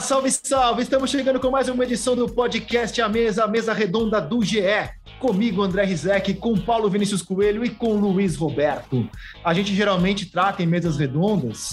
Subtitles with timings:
[0.00, 0.82] Salve, salve!
[0.82, 4.60] Estamos chegando com mais uma edição do podcast A Mesa, a mesa redonda do GE.
[5.20, 9.08] Comigo, André Rizek, com Paulo Vinícius Coelho e com Luiz Roberto.
[9.44, 11.72] A gente geralmente trata em mesas redondas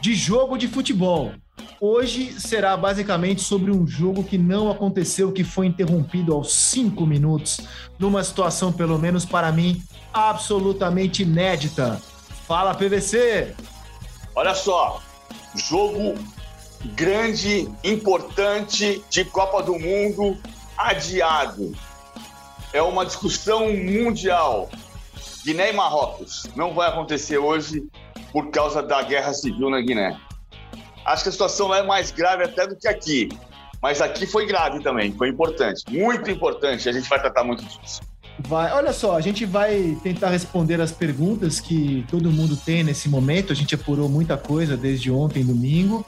[0.00, 1.32] de jogo de futebol.
[1.78, 7.60] Hoje será basicamente sobre um jogo que não aconteceu, que foi interrompido aos cinco minutos,
[7.98, 9.82] numa situação, pelo menos para mim,
[10.12, 12.00] absolutamente inédita.
[12.46, 13.54] Fala, PVC!
[14.34, 15.02] Olha só,
[15.54, 16.14] jogo
[16.84, 20.36] grande, importante de Copa do Mundo
[20.76, 21.72] adiado.
[22.72, 24.68] É uma discussão mundial.
[25.44, 27.82] Guiné e Marrocos não vai acontecer hoje
[28.32, 30.18] por causa da guerra civil na Guiné.
[31.04, 33.28] Acho que a situação lá é mais grave até do que aqui.
[33.80, 36.88] Mas aqui foi grave também, foi importante, muito importante.
[36.88, 38.00] A gente vai tratar muito disso.
[38.40, 43.08] Vai, olha só, a gente vai tentar responder as perguntas que todo mundo tem nesse
[43.08, 43.52] momento.
[43.52, 46.04] A gente apurou muita coisa desde ontem, domingo.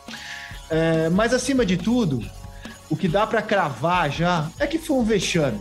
[0.71, 2.25] É, mas acima de tudo,
[2.89, 5.61] o que dá para cravar já é que foi um vexame.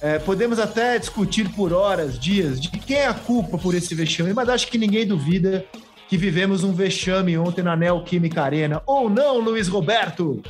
[0.00, 4.34] É, podemos até discutir por horas, dias, de quem é a culpa por esse vexame,
[4.34, 5.64] mas acho que ninguém duvida
[6.08, 8.82] que vivemos um vexame ontem na Neoquímica Arena.
[8.86, 10.42] Ou não, Luiz Roberto?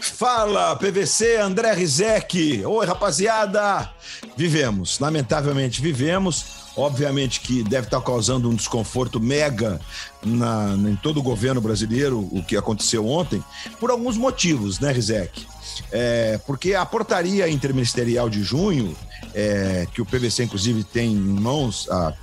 [0.00, 2.64] Fala, PVC, André Rizek.
[2.64, 3.90] Oi, rapaziada.
[4.36, 6.61] Vivemos, lamentavelmente vivemos.
[6.76, 9.80] Obviamente que deve estar causando um desconforto mega
[10.22, 13.44] na, em todo o governo brasileiro, o que aconteceu ontem,
[13.78, 15.46] por alguns motivos, né, Rizek?
[15.90, 18.96] É, porque a portaria interministerial de junho,
[19.34, 22.14] é, que o PVC inclusive tem em mãos, a,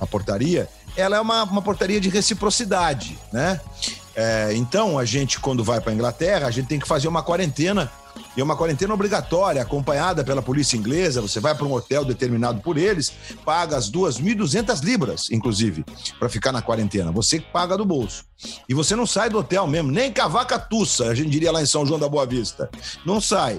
[0.00, 3.60] a portaria, ela é uma, uma portaria de reciprocidade, né?
[4.16, 7.22] É, então, a gente, quando vai para a Inglaterra, a gente tem que fazer uma
[7.22, 7.88] quarentena
[8.38, 11.20] e uma quarentena obrigatória, acompanhada pela polícia inglesa.
[11.20, 13.12] Você vai para um hotel determinado por eles,
[13.44, 15.84] paga as 2.200 libras, inclusive,
[16.20, 17.10] para ficar na quarentena.
[17.10, 18.24] Você paga do bolso.
[18.68, 21.66] E você não sai do hotel mesmo, nem cavaca tussa, a gente diria lá em
[21.66, 22.70] São João da Boa Vista.
[23.04, 23.58] Não sai.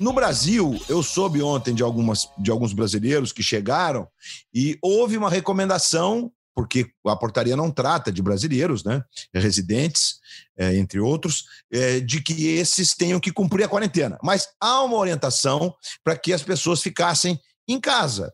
[0.00, 4.08] No Brasil, eu soube ontem de, algumas, de alguns brasileiros que chegaram
[4.54, 9.02] e houve uma recomendação porque a portaria não trata de brasileiros, né,
[9.34, 10.20] residentes,
[10.56, 14.18] é, entre outros, é, de que esses tenham que cumprir a quarentena.
[14.22, 18.32] Mas há uma orientação para que as pessoas ficassem em casa,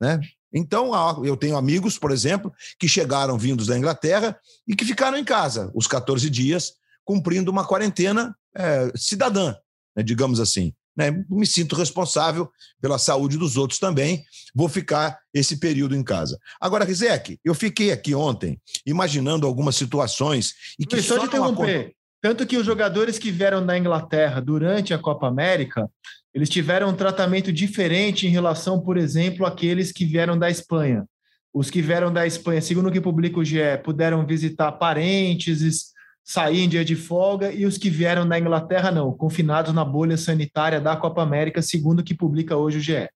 [0.00, 0.20] né?
[0.56, 0.92] Então,
[1.24, 4.38] eu tenho amigos, por exemplo, que chegaram vindos da Inglaterra
[4.68, 9.56] e que ficaram em casa os 14 dias, cumprindo uma quarentena é, cidadã,
[9.96, 11.10] né, digamos assim né?
[11.28, 12.50] Me sinto responsável
[12.80, 14.24] pela saúde dos outros também.
[14.54, 16.38] Vou ficar esse período em casa.
[16.60, 21.92] Agora, Rizek, eu fiquei aqui ontem imaginando algumas situações e que só, só de interromper.
[22.20, 25.90] Tanto que os jogadores que vieram da Inglaterra durante a Copa América,
[26.32, 31.04] eles tiveram um tratamento diferente em relação, por exemplo, àqueles que vieram da Espanha.
[31.52, 35.92] Os que vieram da Espanha, segundo o que publica o GE, puderam visitar parentes,
[36.24, 40.16] sair em dia de folga e os que vieram da Inglaterra não, confinados na bolha
[40.16, 43.08] sanitária da Copa América, segundo o que publica hoje o GE.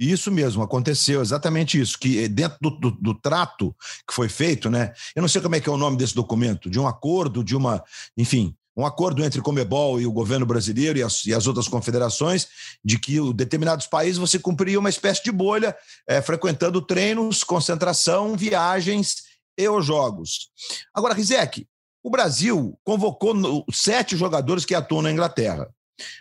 [0.00, 3.74] Isso mesmo, aconteceu exatamente isso, que dentro do, do, do, trato
[4.08, 4.92] que foi feito, né?
[5.14, 7.54] Eu não sei como é que é o nome desse documento, de um acordo, de
[7.54, 7.84] uma,
[8.16, 11.68] enfim, um acordo entre o Comebol e o governo brasileiro e as, e as outras
[11.68, 12.48] confederações,
[12.84, 15.76] de que em determinados países você cumpria uma espécie de bolha,
[16.08, 19.22] é, frequentando treinos, concentração, viagens
[19.56, 20.48] e os jogos.
[20.92, 21.68] Agora, Rizek,
[22.04, 23.34] o Brasil convocou
[23.72, 25.74] sete jogadores que atuam na Inglaterra.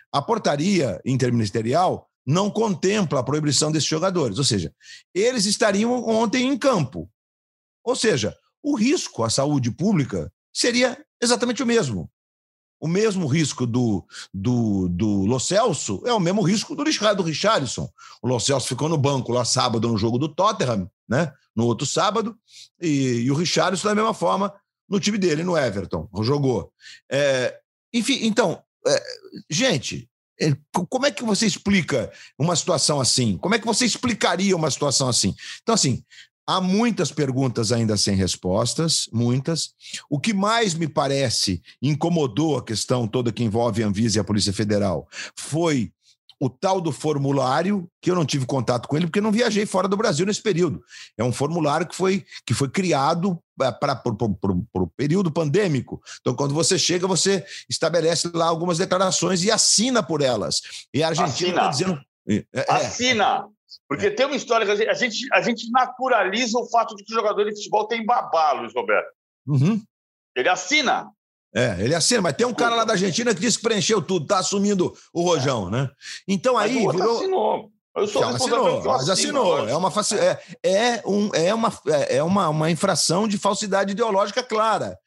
[0.09, 4.73] A portaria interministerial não contempla a proibição desses jogadores, ou seja,
[5.13, 7.09] eles estariam ontem em campo.
[7.83, 8.33] Ou seja,
[8.63, 12.09] o risco à saúde pública seria exatamente o mesmo.
[12.79, 17.89] O mesmo risco do, do, do Lo Celso é o mesmo risco do, do Richardson.
[18.21, 21.33] O Lo Celso ficou no banco lá sábado no jogo do Tottenham, né?
[21.53, 22.37] no outro sábado,
[22.81, 24.53] e, e o Richardson da mesma forma
[24.93, 26.71] no time dele, no Everton, jogou.
[27.11, 27.57] É,
[27.91, 29.03] enfim, então, é,
[29.49, 30.07] gente,
[30.39, 30.55] é,
[30.87, 33.35] como é que você explica uma situação assim?
[33.39, 35.35] Como é que você explicaria uma situação assim?
[35.63, 36.03] Então, assim,
[36.45, 39.71] há muitas perguntas ainda sem respostas, muitas.
[40.07, 44.23] O que mais me parece incomodou a questão toda que envolve a Anvisa e a
[44.23, 45.91] Polícia Federal foi
[46.43, 49.87] o tal do formulário, que eu não tive contato com ele, porque não viajei fora
[49.87, 50.83] do Brasil nesse período.
[51.17, 56.01] É um formulário que foi, que foi criado é, para o período pandêmico.
[56.19, 60.61] Então, quando você chega, você estabelece lá algumas declarações e assina por elas.
[60.93, 62.01] E a Argentina está dizendo.
[62.27, 63.47] É, é, assina!
[63.87, 64.11] Porque é.
[64.11, 67.45] tem uma história que a gente, a gente naturaliza o fato de que o jogador
[67.45, 69.13] de futebol tem babá, Luiz Roberto.
[69.47, 69.81] Uhum.
[70.35, 71.07] Ele assina.
[71.55, 74.25] É, ele assina, mas tem um cara lá da Argentina que disse que preencheu tudo,
[74.25, 75.89] tá assumindo o rojão, né?
[76.27, 77.17] Então aí virou.
[77.17, 77.71] Assinou.
[77.95, 79.69] Eu sou Já assinou, mas assinou.
[79.69, 80.15] É uma, faci...
[80.15, 81.71] é, é, um, é, uma,
[82.09, 84.97] é uma, uma infração de falsidade ideológica clara.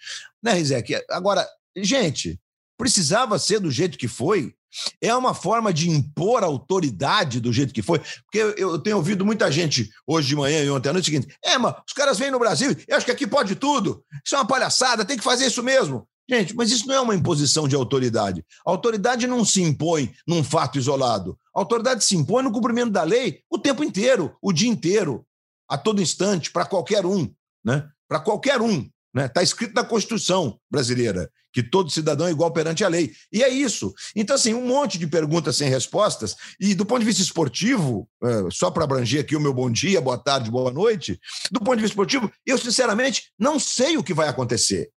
[0.41, 0.97] Né, Rizek?
[1.11, 1.45] Agora,
[1.77, 2.39] gente,
[2.79, 4.55] precisava ser do jeito que foi.
[5.01, 7.99] É uma forma de impor autoridade do jeito que foi.
[7.99, 11.35] Porque eu tenho ouvido muita gente hoje de manhã e ontem à noite o seguinte:
[11.43, 14.05] é, mas os caras vêm no Brasil, eu acho que aqui pode tudo.
[14.25, 16.07] Isso é uma palhaçada, tem que fazer isso mesmo.
[16.29, 18.45] Gente, mas isso não é uma imposição de autoridade.
[18.67, 21.39] A autoridade não se impõe num fato isolado.
[21.55, 25.25] A autoridade se impõe no cumprimento da lei o tempo inteiro, o dia inteiro,
[25.69, 27.33] a todo instante, para qualquer um.
[27.65, 27.89] Né?
[28.09, 28.79] Para qualquer um.
[28.79, 29.29] Está né?
[29.29, 33.15] Tá escrito na Constituição brasileira que todo cidadão é igual perante a lei.
[33.33, 33.95] E é isso.
[34.15, 36.37] Então, assim, um monte de perguntas sem respostas.
[36.61, 39.99] E do ponto de vista esportivo, é, só para abranger aqui o meu bom dia,
[39.99, 41.19] boa tarde, boa noite,
[41.51, 44.91] do ponto de vista esportivo, eu, sinceramente, não sei o que vai acontecer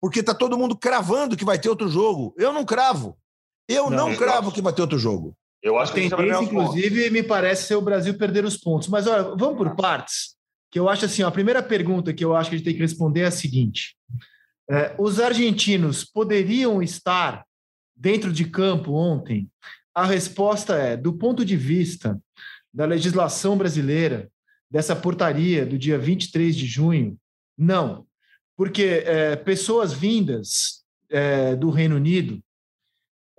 [0.00, 2.34] porque está todo mundo cravando que vai ter outro jogo.
[2.36, 3.16] Eu não cravo.
[3.68, 5.36] Eu não, não cravo que vai ter outro jogo.
[5.62, 8.88] Eu acho que tendência, inclusive, me parece ser o Brasil perder os pontos.
[8.88, 10.36] Mas olha, vamos por partes.
[10.70, 12.74] Que eu acho assim, ó, a primeira pergunta que eu acho que a gente tem
[12.74, 13.96] que responder é a seguinte:
[14.70, 17.44] é, os argentinos poderiam estar
[17.96, 19.48] dentro de campo ontem?
[19.94, 22.20] A resposta é, do ponto de vista
[22.72, 24.30] da legislação brasileira,
[24.70, 27.16] dessa portaria do dia 23 de junho,
[27.56, 28.06] não
[28.56, 32.40] porque é, pessoas vindas é, do Reino Unido,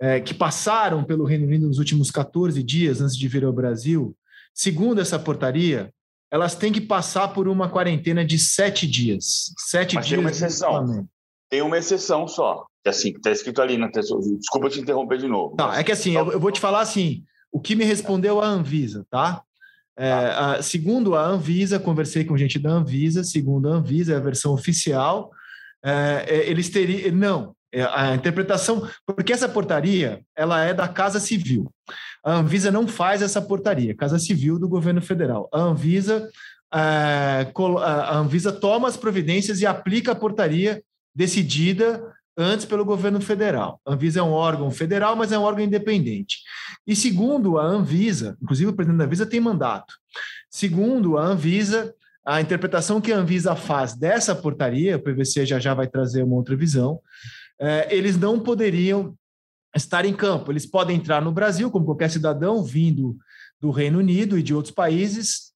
[0.00, 4.16] é, que passaram pelo Reino Unido nos últimos 14 dias antes de vir ao Brasil,
[4.54, 5.92] segundo essa portaria,
[6.30, 9.52] elas têm que passar por uma quarentena de sete dias.
[9.58, 10.16] Sete Mas dias.
[10.16, 11.08] Tem uma exceção.
[11.50, 12.66] Tem uma exceção só.
[12.82, 15.56] Que assim, está escrito ali na Desculpa te interromper de novo.
[15.58, 18.46] Não, é que assim, eu, eu vou te falar assim: o que me respondeu a
[18.46, 19.42] Anvisa, tá?
[19.98, 24.20] É, a, segundo a Anvisa, conversei com gente da Anvisa, segundo a Anvisa, é a
[24.20, 25.32] versão oficial,
[25.84, 27.12] é, é eles teriam.
[27.16, 31.70] Não, é, a interpretação, porque essa portaria ela é da Casa Civil.
[32.24, 35.48] A Anvisa não faz essa portaria, Casa Civil do governo federal.
[35.52, 36.30] A Anvisa,
[36.72, 37.50] é,
[37.82, 40.80] a Anvisa toma as providências e aplica a portaria
[41.12, 42.00] decidida
[42.38, 43.80] antes pelo governo federal.
[43.84, 46.38] A Anvisa é um órgão federal, mas é um órgão independente.
[46.86, 49.92] E segundo a Anvisa, inclusive o presidente da Anvisa tem mandato.
[50.48, 51.92] Segundo a Anvisa,
[52.24, 56.36] a interpretação que a Anvisa faz dessa portaria, o PVC já já vai trazer uma
[56.36, 57.00] outra visão,
[57.60, 59.16] é, eles não poderiam
[59.74, 60.52] estar em campo.
[60.52, 63.16] Eles podem entrar no Brasil, como qualquer cidadão vindo
[63.60, 65.52] do Reino Unido e de outros países,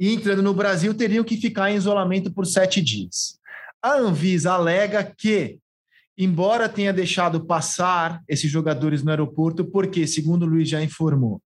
[0.00, 3.37] e entrando no Brasil teriam que ficar em isolamento por sete dias.
[3.82, 5.58] A Anvisa alega que,
[6.16, 11.42] embora tenha deixado passar esses jogadores no aeroporto, porque, segundo o Luiz já informou,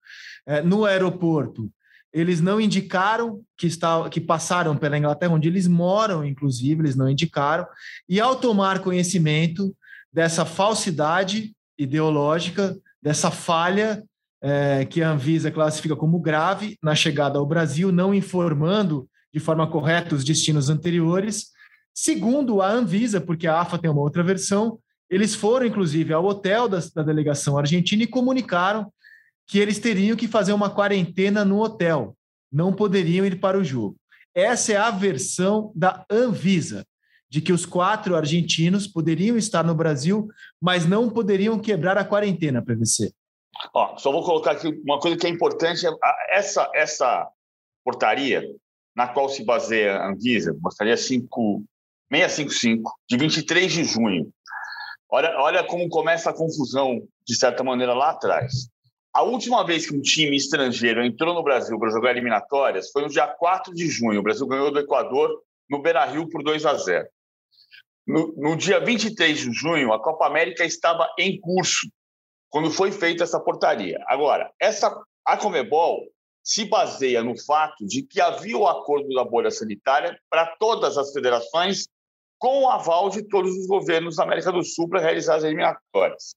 [0.46, 1.70] é, no aeroporto
[2.12, 7.08] eles não indicaram que, está, que passaram pela Inglaterra, onde eles moram, inclusive, eles não
[7.08, 7.66] indicaram,
[8.06, 9.74] e ao tomar conhecimento
[10.12, 14.04] dessa falsidade ideológica, dessa falha
[14.42, 19.66] é, que a Anvisa classifica como grave na chegada ao Brasil, não informando de forma
[19.66, 21.51] correta os destinos anteriores,
[21.94, 24.78] Segundo a Anvisa, porque a AFA tem uma outra versão,
[25.10, 28.90] eles foram, inclusive, ao hotel da, da delegação argentina e comunicaram
[29.46, 32.16] que eles teriam que fazer uma quarentena no hotel,
[32.50, 33.96] não poderiam ir para o jogo.
[34.34, 36.86] Essa é a versão da Anvisa,
[37.28, 40.28] de que os quatro argentinos poderiam estar no Brasil,
[40.60, 43.12] mas não poderiam quebrar a quarentena, PVC.
[43.74, 45.86] Ó, só vou colocar aqui uma coisa que é importante:
[46.30, 47.28] essa, essa
[47.84, 48.42] portaria
[48.94, 51.64] na qual se baseia a Anvisa, portaria 5,
[52.12, 54.30] 655, de 23 de junho.
[55.08, 58.68] Olha, olha como começa a confusão, de certa maneira, lá atrás.
[59.14, 63.08] A última vez que um time estrangeiro entrou no Brasil para jogar eliminatórias foi no
[63.08, 64.20] dia 4 de junho.
[64.20, 67.08] O Brasil ganhou do Equador no Beira Rio por 2 a 0.
[68.06, 71.90] No, no dia 23 de junho, a Copa América estava em curso,
[72.50, 73.98] quando foi feita essa portaria.
[74.06, 74.94] Agora, essa,
[75.26, 76.08] a Comebol
[76.42, 81.12] se baseia no fato de que havia o acordo da bolha sanitária para todas as
[81.12, 81.86] federações
[82.42, 86.34] com o aval de todos os governos da América do Sul para realizar as eliminatórias.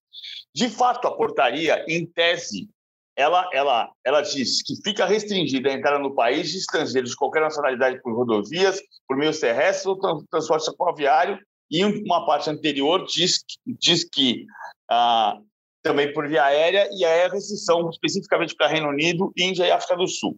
[0.53, 2.69] De fato, a portaria, em tese,
[3.17, 7.41] ela, ela, ela diz que fica restringida a entrada no país de estrangeiros de qualquer
[7.41, 11.39] nacionalidade por rodovias, por meios terrestres ou transporte aquaviário,
[11.71, 14.45] e uma parte anterior diz, diz que
[14.88, 15.39] ah,
[15.81, 19.97] também por via aérea, e aí a restrição especificamente para Reino Unido, Índia e África
[19.97, 20.35] do Sul.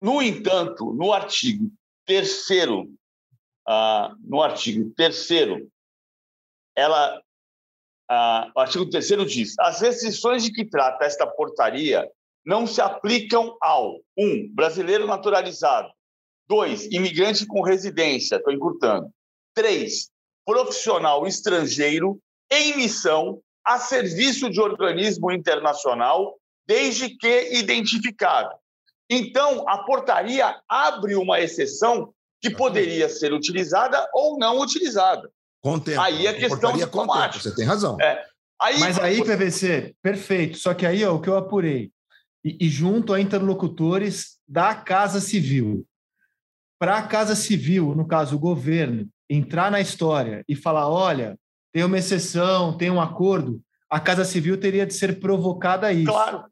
[0.00, 1.72] No entanto, no artigo
[2.06, 2.88] terceiro
[3.66, 5.28] ah, no artigo 3
[6.76, 7.20] ela
[8.08, 12.10] ah, o artigo 3 diz: as restrições de que trata esta portaria
[12.44, 14.00] não se aplicam ao 1.
[14.18, 15.88] Um, brasileiro naturalizado.
[16.48, 16.86] 2.
[16.86, 19.08] Imigrante com residência, estou encurtando.
[19.54, 20.10] 3.
[20.44, 26.36] Profissional estrangeiro em missão a serviço de organismo internacional,
[26.66, 28.52] desde que identificado.
[29.08, 35.30] Então, a portaria abre uma exceção que poderia ser utilizada ou não utilizada.
[35.62, 36.04] Contempla.
[36.04, 38.00] Aí a questão de contempla, você tem razão.
[38.00, 38.24] É.
[38.60, 40.58] Aí, Mas aí, PVC, perfeito.
[40.58, 41.90] Só que aí, ó, o que eu apurei,
[42.44, 45.86] e, e junto a interlocutores da Casa Civil.
[46.78, 51.38] Para a Casa Civil, no caso o governo, entrar na história e falar: olha,
[51.72, 56.10] tem uma exceção, tem um acordo, a Casa Civil teria de ser provocada a isso.
[56.10, 56.44] Claro.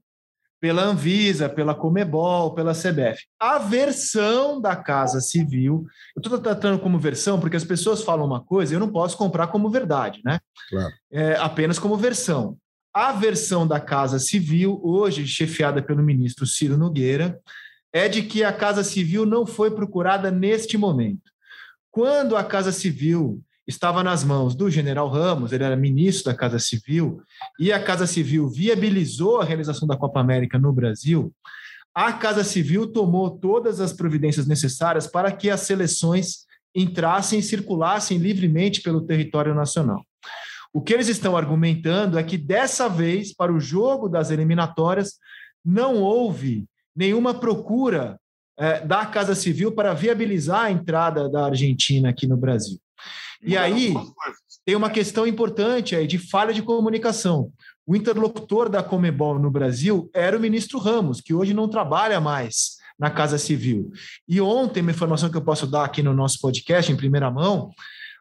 [0.60, 3.24] Pela Anvisa, pela Comebol, pela CBF.
[3.38, 5.86] A versão da Casa Civil,
[6.16, 9.48] eu estou tratando como versão porque as pessoas falam uma coisa, eu não posso comprar
[9.48, 10.40] como verdade, né?
[10.68, 10.92] Claro.
[11.12, 12.56] É, apenas como versão.
[12.92, 17.38] A versão da Casa Civil, hoje chefiada pelo ministro Ciro Nogueira,
[17.92, 21.30] é de que a Casa Civil não foi procurada neste momento.
[21.90, 26.58] Quando a Casa Civil estava nas mãos do general Ramos, ele era ministro da Casa
[26.58, 27.20] Civil,
[27.60, 31.32] e a Casa Civil viabilizou a realização da Copa América no Brasil,
[31.94, 38.18] a Casa Civil tomou todas as providências necessárias para que as seleções entrassem e circulassem
[38.18, 40.02] livremente pelo território nacional.
[40.72, 45.14] O que eles estão argumentando é que dessa vez, para o jogo das eliminatórias,
[45.64, 48.18] não houve nenhuma procura
[48.56, 52.78] é, da Casa Civil para viabilizar a entrada da Argentina aqui no Brasil.
[53.42, 53.95] E aí
[54.64, 57.52] tem uma questão importante aí de falha de comunicação.
[57.87, 62.76] O interlocutor da Comebol no Brasil era o ministro Ramos, que hoje não trabalha mais
[62.99, 63.90] na Casa Civil.
[64.28, 67.71] E ontem, uma informação que eu posso dar aqui no nosso podcast, em primeira mão,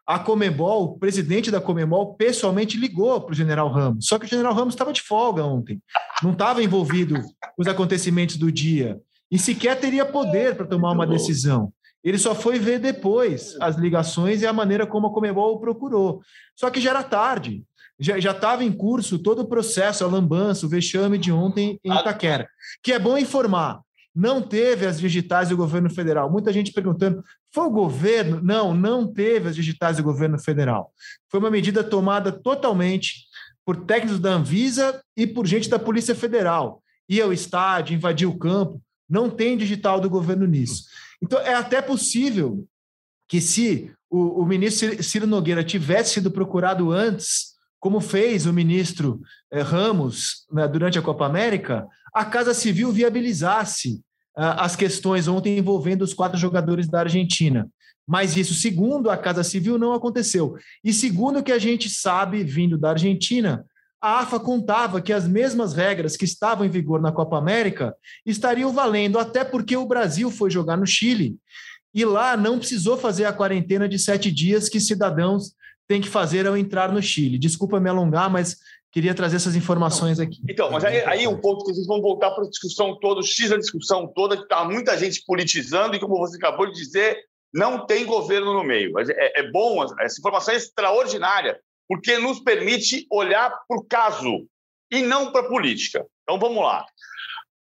[0.06, 4.06] a Comebol, o presidente da Comebol, pessoalmente ligou para o general Ramos.
[4.06, 5.82] Só que o general Ramos estava de folga ontem,
[6.22, 8.98] não estava envolvido com os acontecimentos do dia
[9.30, 11.70] e sequer teria poder para tomar uma decisão.
[12.02, 16.22] Ele só foi ver depois as ligações e a maneira como a Comebol o procurou.
[16.56, 17.64] Só que já era tarde,
[17.98, 22.48] já estava em curso todo o processo, a lambança, o vexame de ontem em Itaquera.
[22.82, 23.80] Que é bom informar,
[24.14, 26.30] não teve as digitais do governo federal.
[26.30, 28.40] Muita gente perguntando, foi o governo?
[28.42, 30.92] Não, não teve as digitais do governo federal.
[31.28, 33.26] Foi uma medida tomada totalmente
[33.64, 36.82] por técnicos da Anvisa e por gente da Polícia Federal.
[37.08, 40.84] Ia ao estádio, invadir o campo, não tem digital do governo nisso.
[41.22, 42.66] Então, é até possível
[43.28, 49.20] que se o, o ministro Ciro Nogueira tivesse sido procurado antes, como fez o ministro
[49.50, 54.00] eh, Ramos né, durante a Copa América, a Casa Civil viabilizasse
[54.38, 57.68] as questões ontem envolvendo os quatro jogadores da Argentina.
[58.06, 60.56] Mas isso, segundo a Casa Civil, não aconteceu.
[60.82, 63.66] E segundo o que a gente sabe vindo da Argentina,
[64.00, 68.72] a AFA contava que as mesmas regras que estavam em vigor na Copa América estariam
[68.72, 71.36] valendo, até porque o Brasil foi jogar no Chile.
[71.92, 75.52] E lá não precisou fazer a quarentena de sete dias que cidadãos
[75.88, 77.38] têm que fazer ao entrar no Chile.
[77.38, 78.56] Desculpa me alongar, mas
[78.90, 80.40] Queria trazer essas informações aqui.
[80.48, 83.50] Então, mas aí, aí um ponto que vocês vão voltar para a discussão toda, X
[83.50, 87.18] da discussão toda, que está muita gente politizando, e como você acabou de dizer,
[87.52, 88.92] não tem governo no meio.
[88.92, 94.46] Mas é, é bom, essa informação é extraordinária, porque nos permite olhar para o caso
[94.90, 96.06] e não para a política.
[96.22, 96.84] Então vamos lá.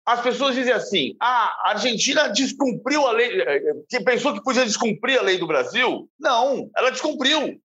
[0.07, 4.43] As pessoas dizem assim: ah, a Argentina descumpriu a lei, eh, eh, que pensou que
[4.43, 6.09] podia descumprir a lei do Brasil?
[6.19, 7.61] Não, ela descumpriu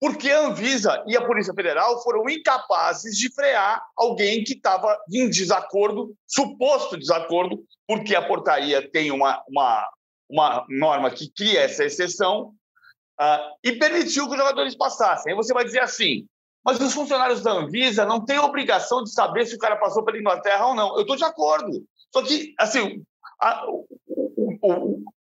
[0.00, 5.28] porque a Anvisa e a Polícia Federal foram incapazes de frear alguém que estava em
[5.28, 9.86] desacordo, suposto desacordo, porque a portaria tem uma, uma,
[10.30, 12.54] uma norma que cria essa exceção,
[13.20, 15.32] uh, e permitiu que os jogadores passassem.
[15.32, 16.26] Aí você vai dizer assim,
[16.64, 20.18] mas os funcionários da Anvisa não têm obrigação de saber se o cara passou pela
[20.18, 20.94] Inglaterra ou não.
[20.94, 21.84] Eu estou de acordo.
[22.12, 23.02] Só que, assim,
[23.40, 23.64] a,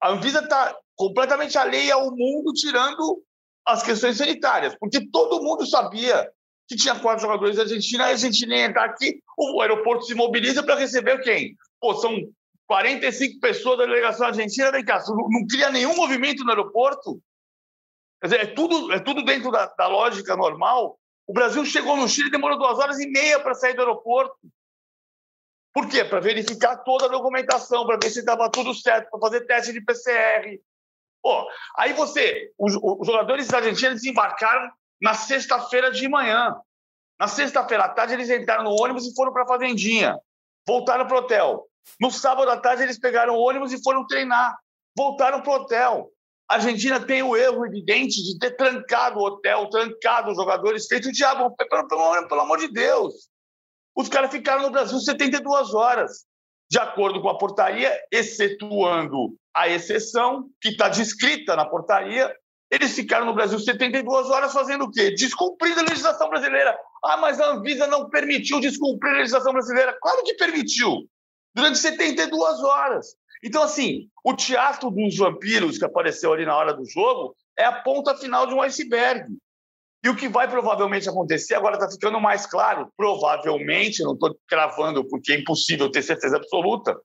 [0.02, 3.22] a Anvisa está completamente alheia ao mundo, tirando
[3.66, 6.30] as questões sanitárias, porque todo mundo sabia
[6.68, 10.64] que tinha quatro jogadores da Argentina, a Argentina ia entrar aqui, o aeroporto se mobiliza
[10.64, 11.56] para receber quem?
[11.80, 12.16] Pô, são
[12.68, 17.20] 45 pessoas da delegação argentina, vem cá, não, não cria nenhum movimento no aeroporto.
[18.26, 20.98] Quer dizer, é tudo, é tudo dentro da, da lógica normal.
[21.28, 24.36] O Brasil chegou no Chile e demorou duas horas e meia para sair do aeroporto.
[25.72, 26.04] Por quê?
[26.04, 29.82] Para verificar toda a documentação, para ver se estava tudo certo, para fazer teste de
[29.82, 30.60] PCR,
[31.22, 36.56] Pô, aí você, os, os jogadores argentinos desembarcaram na sexta-feira de manhã.
[37.20, 40.20] Na sexta-feira à tarde, eles entraram no ônibus e foram para a Fazendinha.
[40.68, 41.68] Voltaram para o hotel.
[42.00, 44.56] No sábado à tarde, eles pegaram o ônibus e foram treinar.
[44.96, 46.12] Voltaram para o hotel.
[46.50, 51.10] A Argentina tem o erro evidente de ter trancado o hotel, trancado os jogadores, feito
[51.10, 51.56] o diabo.
[51.56, 53.14] Pelo, pelo, pelo amor de Deus.
[53.96, 56.26] Os caras ficaram no Brasil 72 horas
[56.70, 62.34] de acordo com a portaria, excetuando a exceção que está descrita na portaria,
[62.72, 65.12] eles ficaram no Brasil 72 horas fazendo o quê?
[65.12, 66.78] Descumprindo a legislação brasileira.
[67.04, 69.96] Ah, mas a Anvisa não permitiu descumprir a legislação brasileira.
[70.02, 71.08] Claro que permitiu.
[71.54, 73.16] Durante 72 horas.
[73.46, 77.72] Então, assim, o teatro dos vampiros que apareceu ali na hora do jogo é a
[77.84, 79.24] ponta final de um iceberg.
[80.04, 85.08] E o que vai provavelmente acontecer, agora está ficando mais claro, provavelmente, não estou cravando
[85.08, 87.00] porque é impossível ter certeza absoluta,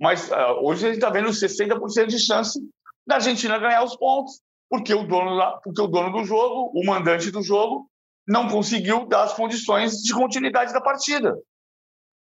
[0.00, 2.60] mas uh, hoje a gente está vendo 60% de chance
[3.04, 6.86] da Argentina ganhar os pontos, porque o, dono da, porque o dono do jogo, o
[6.86, 7.90] mandante do jogo,
[8.26, 11.36] não conseguiu dar as condições de continuidade da partida.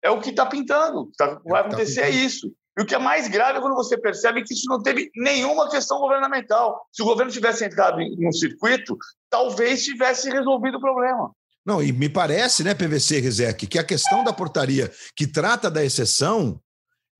[0.03, 1.11] É o que está pintando.
[1.15, 2.51] Tá, vai tá acontecer tá isso.
[2.81, 5.69] E o que é mais grave é quando você percebe que isso não teve nenhuma
[5.69, 6.81] questão governamental.
[6.91, 8.97] Se o governo tivesse entrado no circuito,
[9.29, 11.31] talvez tivesse resolvido o problema.
[11.63, 15.85] Não, e me parece, né, PVC, Rizek, que a questão da portaria que trata da
[15.85, 16.59] exceção,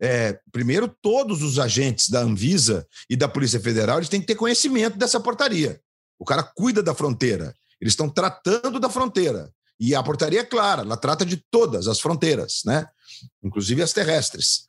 [0.01, 4.35] é, primeiro, todos os agentes da Anvisa e da Polícia Federal eles têm que ter
[4.35, 5.79] conhecimento dessa portaria.
[6.17, 7.53] O cara cuida da fronteira.
[7.79, 9.51] Eles estão tratando da fronteira.
[9.79, 12.87] E a portaria é clara, ela trata de todas as fronteiras, né?
[13.43, 14.67] Inclusive as terrestres.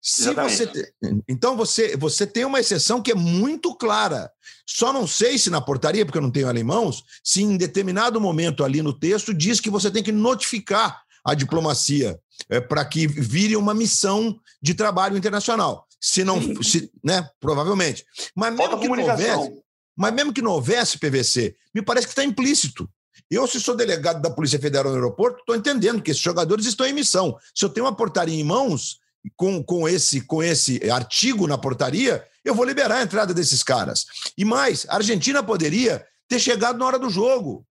[0.00, 0.92] Se você te...
[1.28, 4.30] Então você, você tem uma exceção que é muito clara.
[4.66, 7.56] Só não sei se na portaria, porque eu não tenho ela em mãos, se em
[7.56, 12.84] determinado momento ali no texto diz que você tem que notificar a diplomacia é, para
[12.84, 15.86] que vire uma missão de trabalho internacional.
[16.00, 17.28] Se não, se, né?
[17.40, 18.04] Provavelmente.
[18.34, 19.62] Mas mesmo que não houvesse,
[19.96, 22.88] mas mesmo que não houvesse PVC, me parece que está implícito.
[23.30, 26.86] Eu, se sou delegado da Polícia Federal no aeroporto, estou entendendo que esses jogadores estão
[26.86, 27.36] em missão.
[27.54, 29.00] Se eu tenho uma portaria em mãos,
[29.34, 34.04] com, com, esse, com esse artigo na portaria, eu vou liberar a entrada desses caras.
[34.38, 37.66] E mais, a Argentina poderia ter chegado na hora do jogo.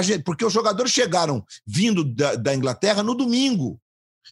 [0.00, 3.80] Gente, porque os jogadores chegaram vindo da, da Inglaterra no domingo.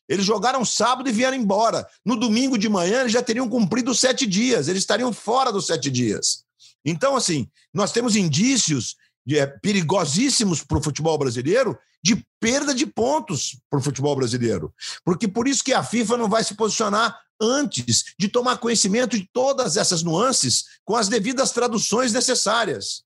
[0.08, 1.86] Eles jogaram sábado e vieram embora.
[2.04, 5.66] No domingo de manhã, eles já teriam cumprido os sete dias, eles estariam fora dos
[5.66, 6.44] sete dias.
[6.84, 8.96] Então, assim, nós temos indícios
[9.38, 14.72] é, perigosíssimos para o futebol brasileiro de perda de pontos para o futebol brasileiro.
[15.04, 19.28] Porque por isso que a FIFA não vai se posicionar antes de tomar conhecimento de
[19.32, 23.02] todas essas nuances com as devidas traduções necessárias.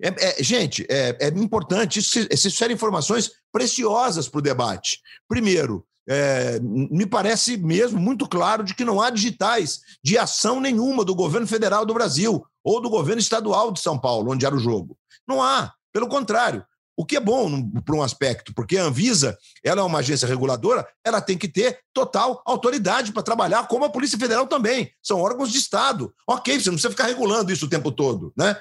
[0.00, 5.00] É, é, gente, é, é importante, isso, isso eram informações preciosas para o debate.
[5.28, 11.04] Primeiro, é, me parece mesmo muito claro de que não há digitais de ação nenhuma
[11.04, 14.60] do governo federal do Brasil ou do governo estadual de São Paulo, onde era o
[14.60, 14.96] jogo.
[15.26, 15.72] Não há.
[15.92, 16.64] Pelo contrário,
[16.96, 20.86] o que é bom para um aspecto, porque a Anvisa ela é uma agência reguladora,
[21.04, 24.90] ela tem que ter total autoridade para trabalhar, como a Polícia Federal também.
[25.02, 26.14] São órgãos de Estado.
[26.26, 28.32] Ok, você não precisa ficar regulando isso o tempo todo.
[28.36, 28.56] Né?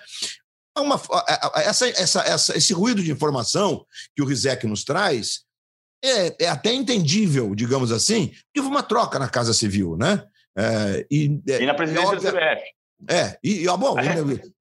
[0.78, 1.02] Uma,
[1.56, 5.46] essa, essa, essa, esse ruído de informação que o Rizek nos traz
[6.04, 10.26] é, é até entendível, digamos assim, que foi uma troca na Casa Civil, né?
[10.58, 12.64] É, e, é, e, na presidência da CBF.
[13.08, 14.16] É, e, e bom, é.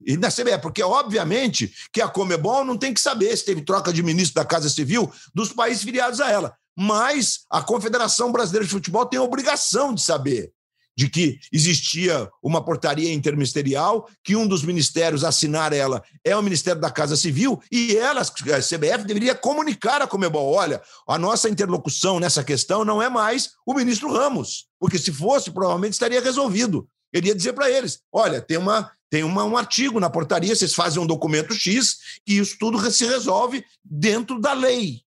[0.04, 3.92] e na CBF, porque obviamente que a Comebol não tem que saber se teve troca
[3.92, 6.54] de ministro da Casa Civil dos países filiados a ela.
[6.76, 10.52] Mas a Confederação Brasileira de Futebol tem a obrigação de saber
[10.96, 16.80] de que existia uma portaria interministerial, que um dos ministérios assinar ela é o Ministério
[16.80, 22.20] da Casa Civil, e ela, a CBF, deveria comunicar a Comebol: olha, a nossa interlocução
[22.20, 26.88] nessa questão não é mais o ministro Ramos, porque se fosse, provavelmente estaria resolvido.
[27.14, 30.74] Ele ia dizer para eles: olha, tem, uma, tem uma, um artigo na portaria, vocês
[30.74, 35.02] fazem um documento X, que isso tudo se resolve dentro da lei.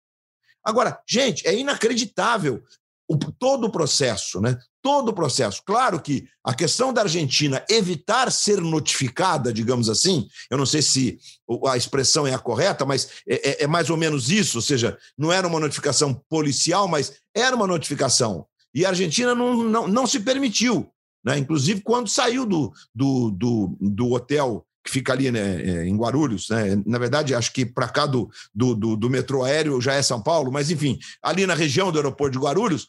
[0.63, 2.63] Agora, gente, é inacreditável
[3.09, 4.59] o, todo o processo, né?
[4.83, 5.63] Todo o processo.
[5.65, 11.19] Claro que a questão da Argentina evitar ser notificada, digamos assim, eu não sei se
[11.67, 14.99] a expressão é a correta, mas é, é, é mais ou menos isso, ou seja,
[15.17, 18.47] não era uma notificação policial, mas era uma notificação.
[18.75, 20.91] E a Argentina não, não, não se permitiu.
[21.25, 21.39] Né?
[21.39, 26.51] Inclusive, quando saiu do, do, do, do hotel que fica ali né, é, em Guarulhos,
[26.51, 26.83] né?
[26.85, 30.23] na verdade, acho que para cá do, do, do, do, metrô aéreo já é São
[30.23, 32.89] Paulo, mas enfim, ali na região do aeroporto de Guarulhos,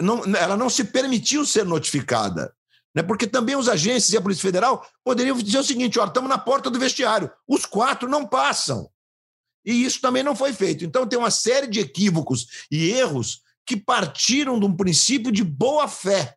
[0.00, 2.54] não, ela não se permitiu ser notificada.
[2.94, 3.02] Né?
[3.02, 6.38] Porque também os agentes e a Polícia Federal poderiam dizer o seguinte: ó, estamos na
[6.38, 8.88] porta do vestiário, os quatro não passam.
[9.64, 10.84] E isso também não foi feito.
[10.84, 15.88] Então, tem uma série de equívocos e erros que partiram de um princípio de boa
[15.88, 16.36] fé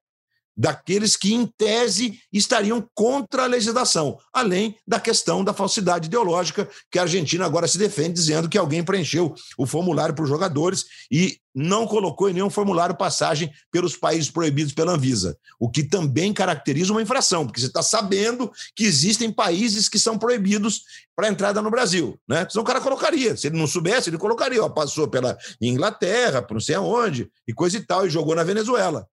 [0.57, 6.97] daqueles que, em tese, estariam contra a legislação, além da questão da falsidade ideológica, que
[6.97, 11.37] a Argentina agora se defende, dizendo que alguém preencheu o formulário para os jogadores e
[11.53, 16.91] não colocou em nenhum formulário passagem pelos países proibidos pela Anvisa, o que também caracteriza
[16.91, 20.83] uma infração, porque você está sabendo que existem países que são proibidos
[21.15, 22.19] para entrada no Brasil.
[22.27, 22.47] Né?
[22.47, 23.35] Senão o cara colocaria.
[23.35, 24.63] Se ele não soubesse, ele colocaria.
[24.63, 28.43] Ó, passou pela Inglaterra, por não sei aonde, e coisa e tal, e jogou na
[28.43, 29.07] Venezuela.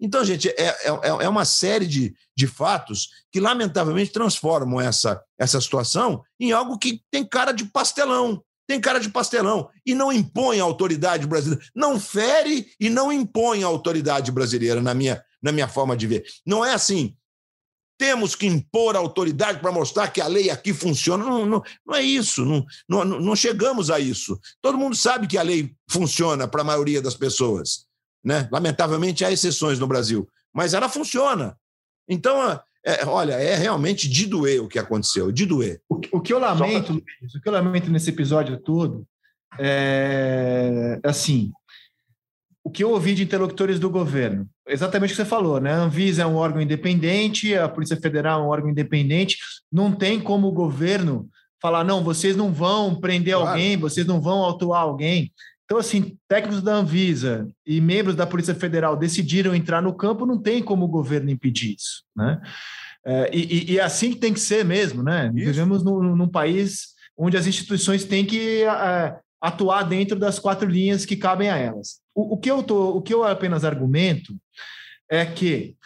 [0.00, 5.60] Então, gente, é, é, é uma série de, de fatos que, lamentavelmente, transformam essa, essa
[5.60, 8.42] situação em algo que tem cara de pastelão.
[8.66, 9.70] Tem cara de pastelão.
[9.84, 11.64] E não impõe a autoridade brasileira.
[11.74, 16.24] Não fere e não impõe a autoridade brasileira, na minha, na minha forma de ver.
[16.46, 17.16] Não é assim.
[17.98, 21.24] temos que impor autoridade para mostrar que a lei aqui funciona.
[21.24, 24.38] Não, não, não é isso, não, não, não chegamos a isso.
[24.62, 27.87] Todo mundo sabe que a lei funciona para a maioria das pessoas.
[28.28, 28.46] Né?
[28.52, 31.56] Lamentavelmente, há exceções no Brasil, mas ela funciona.
[32.06, 35.80] Então, é, olha, é realmente de doer o que aconteceu, de doer.
[35.88, 39.06] O, o que eu lamento, Luiz, o que eu lamento nesse episódio todo
[39.58, 41.50] é assim.
[42.62, 45.72] O que eu ouvi de interlocutores do governo, exatamente o que você falou, né?
[45.72, 49.38] A Anvisa é um órgão independente, a Polícia Federal é um órgão independente,
[49.72, 51.30] não tem como o governo
[51.62, 53.48] falar, não, vocês não vão prender claro.
[53.52, 55.32] alguém, vocês não vão autuar alguém.
[55.68, 60.40] Então, assim, técnicos da Anvisa e membros da Polícia Federal decidiram entrar no campo, não
[60.40, 62.40] tem como o governo impedir isso, né?
[63.04, 65.30] É, e, e, assim que tem que ser mesmo, né?
[65.34, 65.44] Isso.
[65.44, 71.04] Vivemos num, num, país onde as instituições têm que é, atuar dentro das quatro linhas
[71.04, 72.00] que cabem a elas.
[72.14, 74.34] O, o, que eu tô, o que eu apenas argumento
[75.10, 75.76] é que,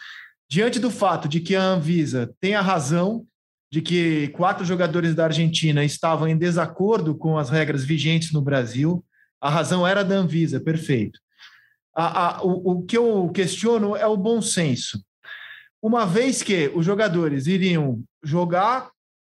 [0.49, 3.25] diante do fato de que a Anvisa tem a razão
[3.69, 9.03] de que quatro jogadores da Argentina estavam em desacordo com as regras vigentes no Brasil,
[9.43, 11.19] a razão era da Anvisa, perfeito.
[11.93, 15.03] A, a, o, o que eu questiono é o bom senso.
[15.81, 18.89] Uma vez que os jogadores iriam jogar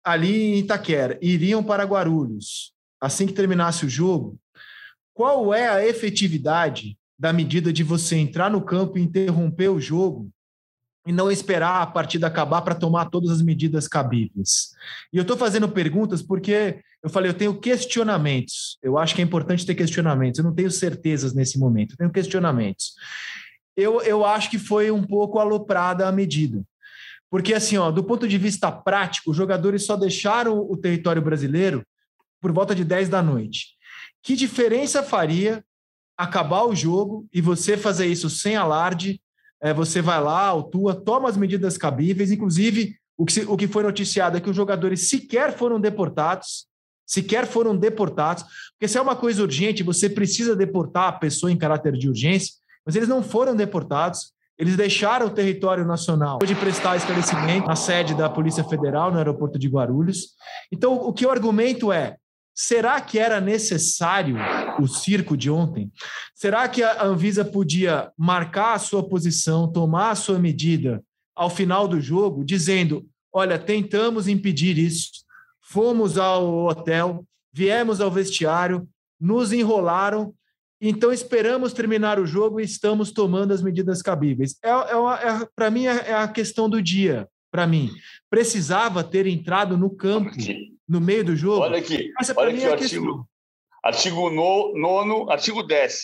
[0.03, 4.37] ali em Itaquera, iriam para Guarulhos, assim que terminasse o jogo,
[5.11, 10.29] qual é a efetividade da medida de você entrar no campo e interromper o jogo
[11.07, 14.75] e não esperar a partida acabar para tomar todas as medidas cabíveis?
[15.11, 18.79] E eu estou fazendo perguntas porque eu falei, eu tenho questionamentos.
[18.81, 20.39] Eu acho que é importante ter questionamentos.
[20.39, 22.95] Eu não tenho certezas nesse momento, eu tenho questionamentos.
[23.77, 26.63] Eu, eu acho que foi um pouco aloprada a medida.
[27.29, 31.85] Porque, assim, ó, do ponto de vista prático, os jogadores só deixaram o território brasileiro
[32.41, 33.75] por volta de 10 da noite.
[34.23, 35.63] Que diferença faria
[36.17, 39.21] acabar o jogo e você fazer isso sem alarde?
[39.61, 43.83] É, você vai lá, autua, toma as medidas cabíveis, inclusive o que, o que foi
[43.83, 46.65] noticiado é que os jogadores sequer foram deportados,
[47.05, 51.57] sequer foram deportados, porque se é uma coisa urgente, você precisa deportar a pessoa em
[51.57, 52.53] caráter de urgência,
[52.85, 58.15] mas eles não foram deportados, eles deixaram o território nacional de prestar esclarecimento na sede
[58.15, 60.29] da Polícia Federal, no aeroporto de Guarulhos.
[60.71, 62.15] Então, o que eu argumento é:
[62.53, 64.37] será que era necessário
[64.79, 65.91] o circo de ontem?
[66.33, 71.03] Será que a Anvisa podia marcar a sua posição, tomar a sua medida
[71.35, 75.24] ao final do jogo, dizendo: olha, tentamos impedir isso,
[75.65, 78.87] fomos ao hotel, viemos ao vestiário,
[79.19, 80.33] nos enrolaram,
[80.79, 84.57] então esperamos terminar o jogo e estamos tomando as medidas cabíveis.
[84.63, 87.27] É, é, é para mim é, é, a questão do dia.
[87.51, 87.89] Para mim,
[88.29, 90.29] precisava ter entrado no campo
[90.87, 91.61] no meio do jogo.
[91.61, 93.29] Olha aqui, olha aqui é o artigo,
[93.81, 96.01] artigo 9, artigo 10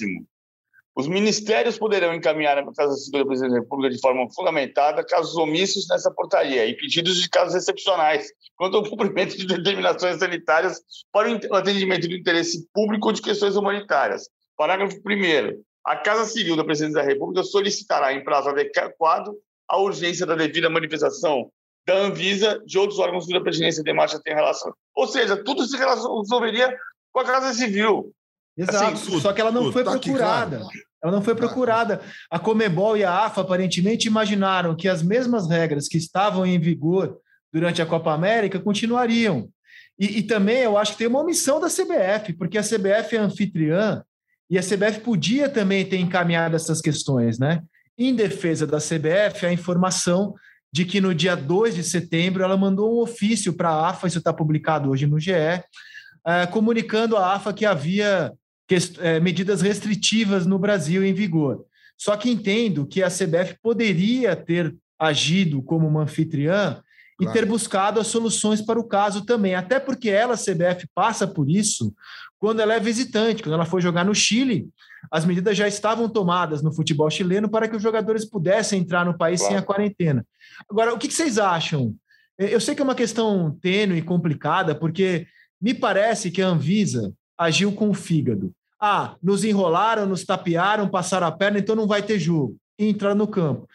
[0.95, 5.35] os ministérios poderão encaminhar à Casa Civil da Presidência da República de forma fundamentada casos
[5.37, 8.27] omissos nessa portaria e pedidos de casos excepcionais
[8.57, 13.55] quanto ao cumprimento de determinações sanitárias para o atendimento do interesse público ou de questões
[13.55, 14.29] humanitárias.
[14.57, 19.31] Parágrafo 1 A Casa Civil da Presidência da República solicitará em prazo adequado
[19.67, 21.49] a urgência da devida manifestação
[21.87, 24.73] da Anvisa de outros órgãos da presidência de marcha tem relação.
[24.93, 26.77] Ou seja, tudo se resolveria
[27.11, 28.13] com a Casa Civil.
[28.57, 30.57] Exato, assim, só que ela não foi tá procurada.
[30.57, 30.91] Aqui, claro.
[31.03, 32.01] Ela não foi procurada.
[32.29, 37.17] A Comebol e a AFA aparentemente imaginaram que as mesmas regras que estavam em vigor
[37.51, 39.49] durante a Copa América continuariam.
[39.99, 43.19] E, e, também eu acho que tem uma omissão da CBF, porque a CBF é
[43.19, 44.03] anfitriã
[44.49, 47.61] e a CBF podia também ter encaminhado essas questões, né?
[47.97, 50.33] Em defesa da CBF, a informação
[50.73, 54.17] de que no dia 2 de setembro ela mandou um ofício para a AFA, isso
[54.17, 55.63] está publicado hoje no GE, é,
[56.49, 58.31] comunicando à AFA que havia
[59.21, 61.65] medidas restritivas no Brasil em vigor.
[61.97, 66.81] Só que entendo que a CBF poderia ter agido como uma anfitriã
[67.19, 71.27] e ter buscado as soluções para o caso também, até porque ela, a CBF, passa
[71.27, 71.93] por isso
[72.39, 73.43] quando ela é visitante.
[73.43, 74.67] Quando ela foi jogar no Chile,
[75.11, 79.15] as medidas já estavam tomadas no futebol chileno para que os jogadores pudessem entrar no
[79.15, 79.53] país claro.
[79.53, 80.25] sem a quarentena.
[80.67, 81.93] Agora, o que vocês acham?
[82.39, 85.27] Eu sei que é uma questão tênue e complicada, porque
[85.61, 88.51] me parece que a Anvisa agiu com o fígado.
[88.81, 92.57] Ah, nos enrolaram, nos tapearam, passaram a perna, então não vai ter jogo.
[92.79, 93.67] E entrar no campo.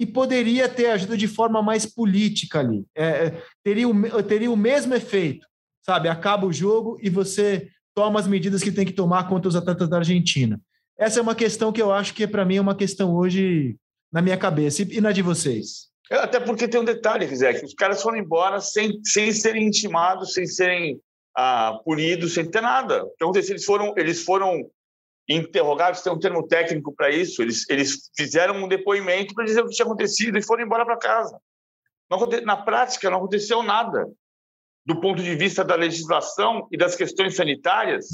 [0.00, 2.84] E poderia ter ajuda de forma mais política ali.
[2.94, 5.46] É, é, teria, o, teria o mesmo efeito,
[5.84, 6.08] sabe?
[6.08, 9.88] Acaba o jogo e você toma as medidas que tem que tomar contra os atletas
[9.88, 10.60] da Argentina.
[10.98, 13.76] Essa é uma questão que eu acho que, para mim, é uma questão hoje
[14.12, 14.82] na minha cabeça.
[14.82, 15.88] E na de vocês?
[16.10, 20.32] É, até porque tem um detalhe, que os caras foram embora sem, sem serem intimados,
[20.32, 20.98] sem serem
[21.40, 23.08] ah, punidos, sem ter nada.
[23.14, 24.68] Então, eles foram, eles foram
[25.28, 29.68] interrogados, tem um termo técnico para isso, eles, eles fizeram um depoimento para dizer o
[29.68, 31.38] que tinha acontecido e foram embora para casa.
[32.44, 34.10] na prática, não aconteceu nada.
[34.84, 38.06] Do ponto de vista da legislação e das questões sanitárias,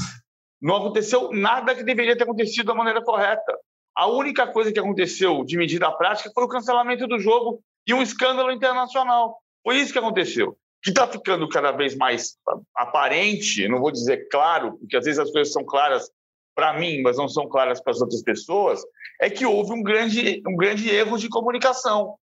[0.61, 3.59] não aconteceu nada que deveria ter acontecido da maneira correta.
[3.97, 8.03] A única coisa que aconteceu de medida prática foi o cancelamento do jogo e um
[8.03, 9.39] escândalo internacional.
[9.63, 10.59] Foi isso que aconteceu.
[10.85, 12.37] Que está ficando cada vez mais
[12.77, 16.11] aparente, não vou dizer claro, porque às vezes as coisas são claras
[16.55, 18.81] para mim, mas não são claras para as outras pessoas,
[19.21, 22.17] é que houve um grande, um grande erro de comunicação.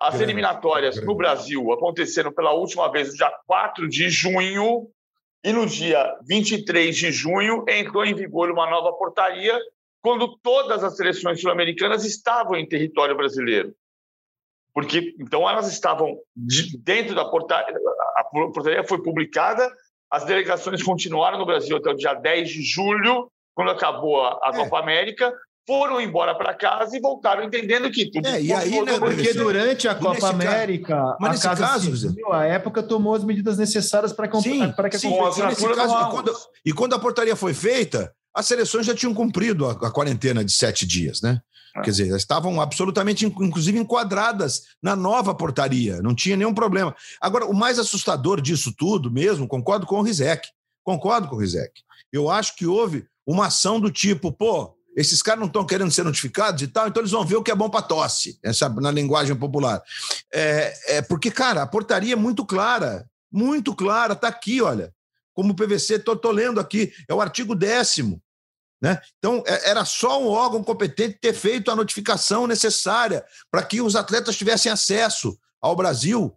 [0.00, 1.06] As grande, eliminatórias grande.
[1.06, 4.90] no Brasil aconteceram pela última vez no dia 4 de junho,
[5.44, 9.58] e no dia 23 de junho entrou em vigor uma nova portaria,
[10.02, 13.74] quando todas as seleções sul-americanas estavam em território brasileiro.
[14.78, 16.16] Porque então elas estavam
[16.84, 17.74] dentro da portaria,
[18.14, 19.68] a portaria foi publicada,
[20.08, 24.52] as delegações continuaram no Brasil até o dia 10 de julho, quando acabou a, é.
[24.52, 25.34] Copa América,
[25.66, 28.28] foram embora para casa e voltaram entendendo que tudo.
[28.28, 32.32] É, e aí, né, porque durante a Copa América, caso, a nesse Casa caso, Civil,
[32.32, 35.00] a época tomou as medidas necessárias para que, sim, para que a
[35.48, 36.36] nesse caso, e quando,
[36.66, 40.52] e quando a portaria foi feita, as seleções já tinham cumprido a, a quarentena de
[40.52, 41.40] sete dias, né?
[41.76, 41.82] É.
[41.82, 46.94] Quer dizer, estavam absolutamente, inclusive, enquadradas na nova portaria, não tinha nenhum problema.
[47.20, 50.48] Agora, o mais assustador disso tudo mesmo, concordo com o Rizek,
[50.82, 51.82] concordo com o Rizek.
[52.12, 56.02] Eu acho que houve uma ação do tipo, pô, esses caras não estão querendo ser
[56.02, 58.90] notificados e tal, então eles vão ver o que é bom para tosse, essa, na
[58.90, 59.80] linguagem popular.
[60.32, 64.92] É, é porque, cara, a portaria é muito clara, muito clara, está aqui, olha.
[65.32, 68.20] Como o PVC, estou lendo aqui, é o artigo décimo.
[68.80, 69.00] Né?
[69.18, 73.96] Então, é, era só um órgão competente ter feito a notificação necessária para que os
[73.96, 76.36] atletas tivessem acesso ao Brasil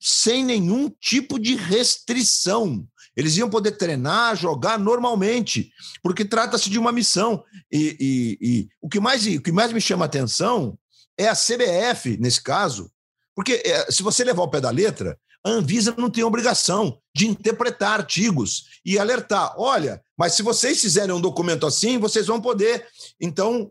[0.00, 2.86] sem nenhum tipo de restrição.
[3.16, 7.42] Eles iam poder treinar, jogar normalmente, porque trata-se de uma missão.
[7.70, 10.78] E, e, e, o, que mais, o que mais me chama a atenção
[11.18, 12.92] é a CBF, nesse caso,
[13.34, 17.26] porque é, se você levar o pé da letra, a Anvisa não tem obrigação de
[17.26, 19.54] interpretar artigos e alertar.
[19.56, 22.84] Olha, mas se vocês fizerem um documento assim, vocês vão poder,
[23.20, 23.70] então,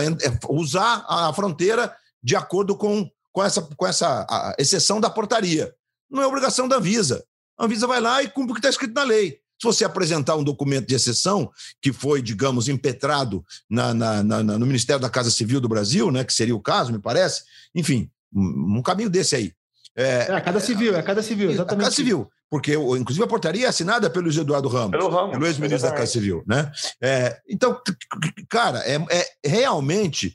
[0.00, 5.74] é, usar a fronteira de acordo com, com essa, com essa exceção da portaria.
[6.10, 7.22] Não é obrigação da Anvisa.
[7.58, 9.40] A Anvisa vai lá e cumpre o que está escrito na lei.
[9.60, 11.50] Se você apresentar um documento de exceção,
[11.82, 16.24] que foi, digamos, impetrado na, na, na, no Ministério da Casa Civil do Brasil, né,
[16.24, 17.42] que seria o caso, me parece,
[17.74, 19.52] enfim, um caminho desse aí.
[19.96, 21.82] É, é a Casa Civil, é a Casa Civil, exatamente.
[21.82, 25.46] A Casa Civil, porque, inclusive, a portaria é assinada pelo Eduardo Ramos, pelo, Ramos, pelo
[25.46, 26.42] ex-ministro da Casa Civil.
[26.46, 26.70] Né?
[27.00, 27.78] É, então,
[28.48, 30.34] cara, é, é, realmente,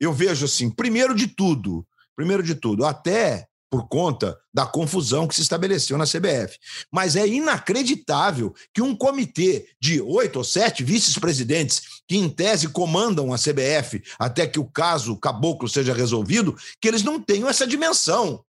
[0.00, 1.86] eu vejo assim, primeiro de tudo,
[2.16, 6.58] primeiro de tudo, até por conta da confusão que se estabeleceu na CBF.
[6.92, 13.32] Mas é inacreditável que um comitê de oito ou sete vice-presidentes, que em tese comandam
[13.32, 18.44] a CBF até que o caso caboclo seja resolvido, que eles não tenham essa dimensão.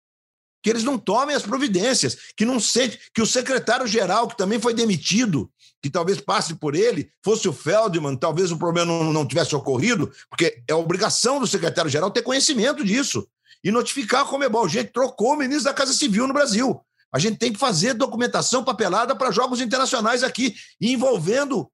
[0.66, 4.74] Que eles não tomem as providências, que não sente, que o secretário-geral, que também foi
[4.74, 5.48] demitido,
[5.80, 10.12] que talvez passe por ele, fosse o Feldman, talvez o problema não, não tivesse ocorrido,
[10.28, 13.28] porque é obrigação do secretário-geral ter conhecimento disso
[13.64, 14.68] e notificar a Comebol.
[14.68, 16.82] Gente, trocou o ministro da Casa Civil no Brasil.
[17.14, 21.70] A gente tem que fazer documentação papelada para jogos internacionais aqui, envolvendo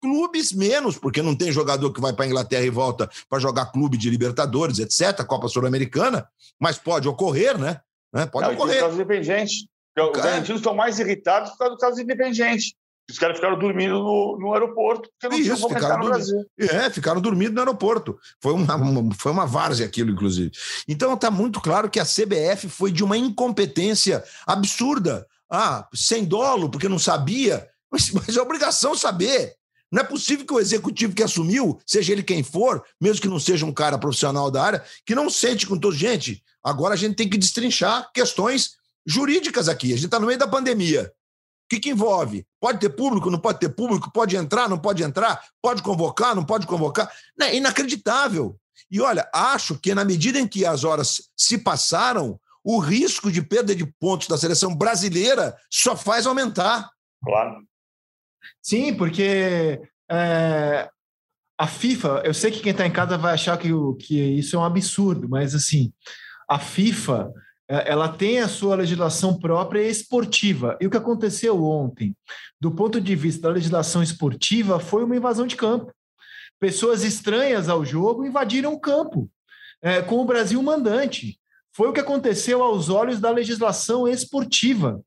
[0.00, 3.72] clubes menos, porque não tem jogador que vai para a Inglaterra e volta para jogar
[3.72, 6.28] clube de Libertadores, etc., Copa Sul-Americana,
[6.60, 7.80] mas pode ocorrer, né?
[8.16, 8.26] Né?
[8.26, 8.80] Pode não, ocorrer.
[8.80, 9.66] Casos independentes.
[9.98, 12.74] Os argentinos estão mais irritados por causa do caso independente.
[13.08, 16.44] Os caras ficaram dormindo no, no aeroporto porque não Isso, ficaram no Brasil.
[16.58, 18.18] É, ficaram dormindo no aeroporto.
[18.40, 20.50] Foi uma, uma, foi uma várzea aquilo, inclusive.
[20.88, 25.26] Então está muito claro que a CBF foi de uma incompetência absurda.
[25.48, 27.68] Ah, sem dolo, porque não sabia.
[27.88, 29.54] Mas, mas é obrigação saber.
[29.90, 33.38] Não é possível que o executivo que assumiu, seja ele quem for, mesmo que não
[33.38, 35.96] seja um cara profissional da área, que não sente com todos.
[35.96, 38.72] Gente, agora a gente tem que destrinchar questões
[39.06, 39.92] jurídicas aqui.
[39.92, 41.04] A gente está no meio da pandemia.
[41.04, 42.44] O que, que envolve?
[42.60, 44.10] Pode ter público, não pode ter público?
[44.12, 45.40] Pode entrar, não pode entrar?
[45.62, 47.10] Pode convocar, não pode convocar?
[47.40, 48.58] É inacreditável.
[48.90, 53.42] E olha, acho que na medida em que as horas se passaram, o risco de
[53.42, 56.90] perda de pontos da seleção brasileira só faz aumentar.
[57.24, 57.64] Claro.
[58.60, 60.88] Sim, porque é,
[61.58, 63.68] a FIFA, eu sei que quem está em casa vai achar que,
[64.00, 65.92] que isso é um absurdo, mas assim,
[66.48, 67.32] a FIFA
[67.68, 70.76] é, ela tem a sua legislação própria esportiva.
[70.80, 72.14] E o que aconteceu ontem,
[72.60, 75.92] do ponto de vista da legislação esportiva, foi uma invasão de campo.
[76.60, 79.28] Pessoas estranhas ao jogo invadiram o campo,
[79.82, 81.38] é, com o Brasil mandante.
[81.72, 85.00] Foi o que aconteceu aos olhos da legislação esportiva.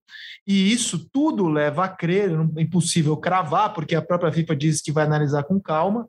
[0.46, 4.92] E isso tudo leva a crer, é impossível cravar, porque a própria FIFA diz que
[4.92, 6.08] vai analisar com calma,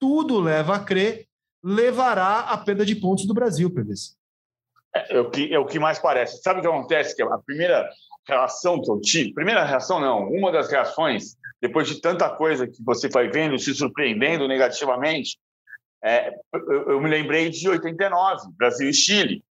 [0.00, 1.26] tudo leva a crer,
[1.62, 4.14] levará à perda de pontos do Brasil, PVC.
[4.94, 6.42] É, é, o que, é o que mais parece.
[6.42, 7.16] Sabe o que acontece?
[7.16, 7.88] Que a primeira
[8.26, 12.82] reação que eu tive, primeira reação não, uma das reações, depois de tanta coisa que
[12.82, 15.38] você vai vendo, se surpreendendo negativamente,
[16.04, 19.44] é, eu, eu, me lembrei de 89, Brasil e Chile,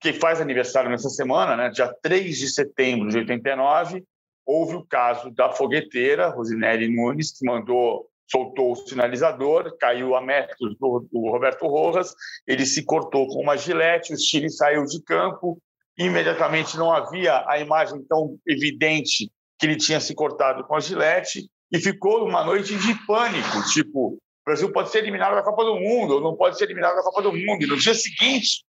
[0.00, 4.04] que faz aniversário nessa semana, né, dia 3 de setembro de 89,
[4.46, 10.76] houve o caso da fogueteira, Rosinelli Nunes, que mandou soltou o sinalizador, caiu a metros
[10.78, 12.14] do, do, Roberto Rojas,
[12.46, 15.60] ele se cortou com uma gilete, o Chile saiu de campo,
[15.98, 21.48] imediatamente não havia a imagem tão evidente que ele tinha se cortado com a gilete,
[21.72, 25.76] e ficou uma noite de pânico, tipo, o Brasil pode ser eliminado da Copa do
[25.76, 27.62] Mundo, ou não pode ser eliminado da Copa do Mundo.
[27.62, 28.62] E no dia seguinte,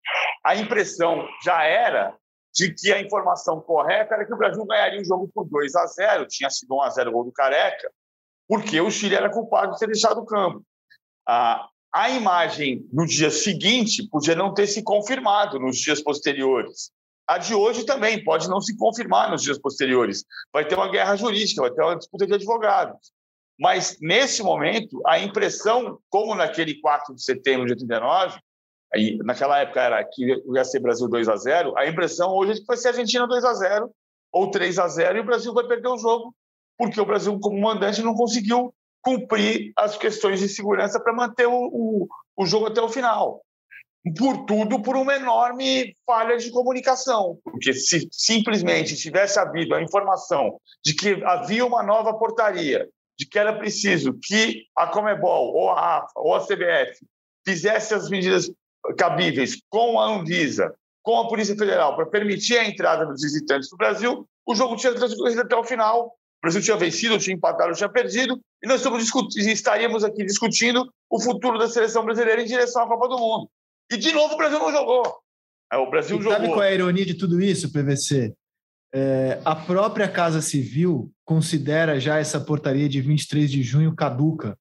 [0.43, 2.15] a impressão já era
[2.53, 5.85] de que a informação correta era que o Brasil ganharia o jogo por 2 a
[5.85, 7.91] 0, tinha sido 1 a 0 o gol do Careca,
[8.47, 10.63] porque o Chile era culpado de ter deixado o campo.
[11.27, 11.69] A,
[12.11, 16.91] imagem no dia seguinte podia não ter se confirmado nos dias posteriores.
[17.27, 20.23] A de hoje também pode não se confirmar nos dias posteriores.
[20.53, 23.11] Vai ter uma guerra jurídica, vai ter uma disputa de advogados.
[23.59, 28.37] Mas, nesse momento, a impressão, como naquele 4 de setembro de 89,
[28.93, 32.55] aí, naquela época era que ia ser Brasil 2 a 0 a impressão hoje é
[32.55, 33.89] que vai ser Argentina 2 a 0
[34.31, 36.35] ou 3 a 0 e o Brasil vai perder o jogo
[36.77, 41.53] porque o Brasil, como mandante, não conseguiu cumprir as questões de segurança para manter o,
[41.53, 43.41] o, o jogo até o final.
[44.17, 50.59] Por tudo por uma enorme falha de comunicação, porque se simplesmente tivesse havido a informação
[50.83, 55.97] de que havia uma nova portaria, de que era preciso que a Comebol, ou a
[55.97, 56.99] AFA, ou a CBF
[57.47, 58.51] fizesse as medidas
[58.97, 63.77] cabíveis com a Anvisa, com a Polícia Federal, para permitir a entrada dos visitantes do
[63.77, 68.39] Brasil, o jogo tinha transcorrido até o final Brasil tinha vencido, tinha empatado, tinha perdido,
[68.63, 68.85] e nós
[69.35, 73.49] estaríamos aqui discutindo o futuro da seleção brasileira em direção à Copa do Mundo.
[73.91, 75.17] E, de novo, o Brasil não jogou.
[75.73, 76.37] É, o Brasil e jogou.
[76.37, 78.31] Sabe qual é a ironia de tudo isso, PVC?
[78.93, 84.55] É, a própria Casa Civil considera já essa portaria de 23 de junho caduca,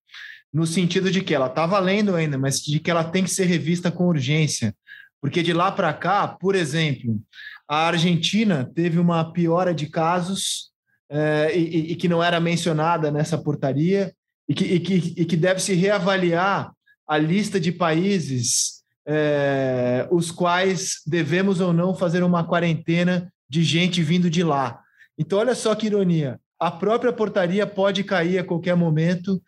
[0.51, 3.45] no sentido de que ela está valendo ainda, mas de que ela tem que ser
[3.45, 4.75] revista com urgência.
[5.21, 7.21] Porque de lá para cá, por exemplo,
[7.69, 10.73] a Argentina teve uma piora de casos
[11.15, 14.13] é, e, e, que não era mencionada nessa portaria,
[14.49, 16.73] e que, e que, e que deve se reavaliar
[17.07, 24.03] a lista de países é, os quais devemos ou não fazer uma quarentena de gente
[24.03, 24.81] vindo de lá.
[25.17, 26.41] Então, olha só que ironia.
[26.59, 29.41] A própria portaria pode cair a qualquer momento,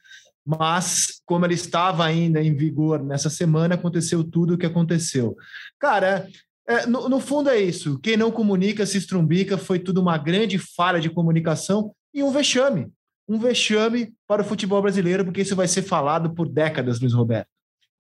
[0.46, 5.34] mas como ela estava ainda em vigor nessa semana, aconteceu tudo o que aconteceu.
[5.80, 6.28] Cara,
[6.66, 7.98] é, no, no, fundo é isso.
[8.00, 9.56] Quem não comunica se estrumbica.
[9.56, 12.88] Foi tudo uma grande falha de comunicação e um vexame.
[13.28, 17.48] Um vexame para o futebol brasileiro, porque isso vai ser falado por décadas, Luiz Roberto.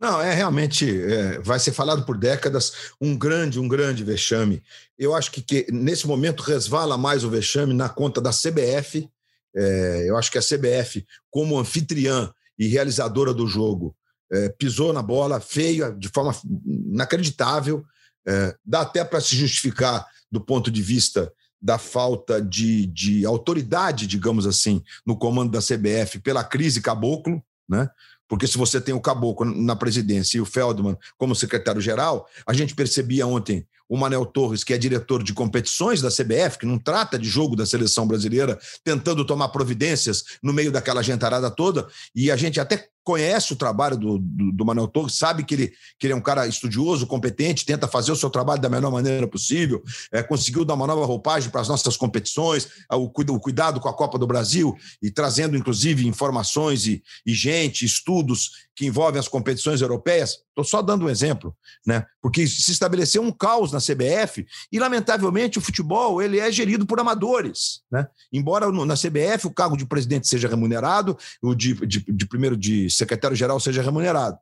[0.00, 4.62] Não, é realmente, é, vai ser falado por décadas, um grande, um grande vexame.
[4.98, 9.08] Eu acho que, que nesse momento resvala mais o vexame na conta da CBF.
[9.54, 13.96] É, eu acho que a CBF, como anfitriã e realizadora do jogo,
[14.30, 16.34] é, pisou na bola feia, de forma
[16.66, 17.84] inacreditável.
[18.26, 24.06] É, dá até para se justificar do ponto de vista da falta de, de autoridade,
[24.06, 27.88] digamos assim, no comando da CBF pela crise caboclo, né?
[28.28, 32.74] Porque se você tem o Caboclo na presidência e o Feldman como secretário-geral, a gente
[32.74, 37.16] percebia ontem o Manel Torres, que é diretor de competições da CBF, que não trata
[37.16, 42.36] de jogo da seleção brasileira, tentando tomar providências no meio daquela gentarada toda, e a
[42.36, 46.12] gente até conhece o trabalho do, do, do, Manuel Torres, sabe que ele, que ele
[46.12, 50.24] é um cara estudioso, competente, tenta fazer o seu trabalho da melhor maneira possível, é,
[50.24, 54.18] conseguiu dar uma nova roupagem para as nossas competições, o, o, cuidado com a Copa
[54.18, 60.42] do Brasil e trazendo, inclusive, informações e, e gente, estudos que envolvem as competições europeias.
[60.48, 62.04] Estou só dando um exemplo, né?
[62.20, 66.98] Porque se estabeleceu um caos na CBF e, lamentavelmente, o futebol ele é gerido por
[67.00, 68.06] amadores, né?
[68.32, 72.90] Embora na CBF o cargo de presidente seja remunerado, o de, de, de primeiro de
[72.96, 74.38] secretário-geral seja remunerado.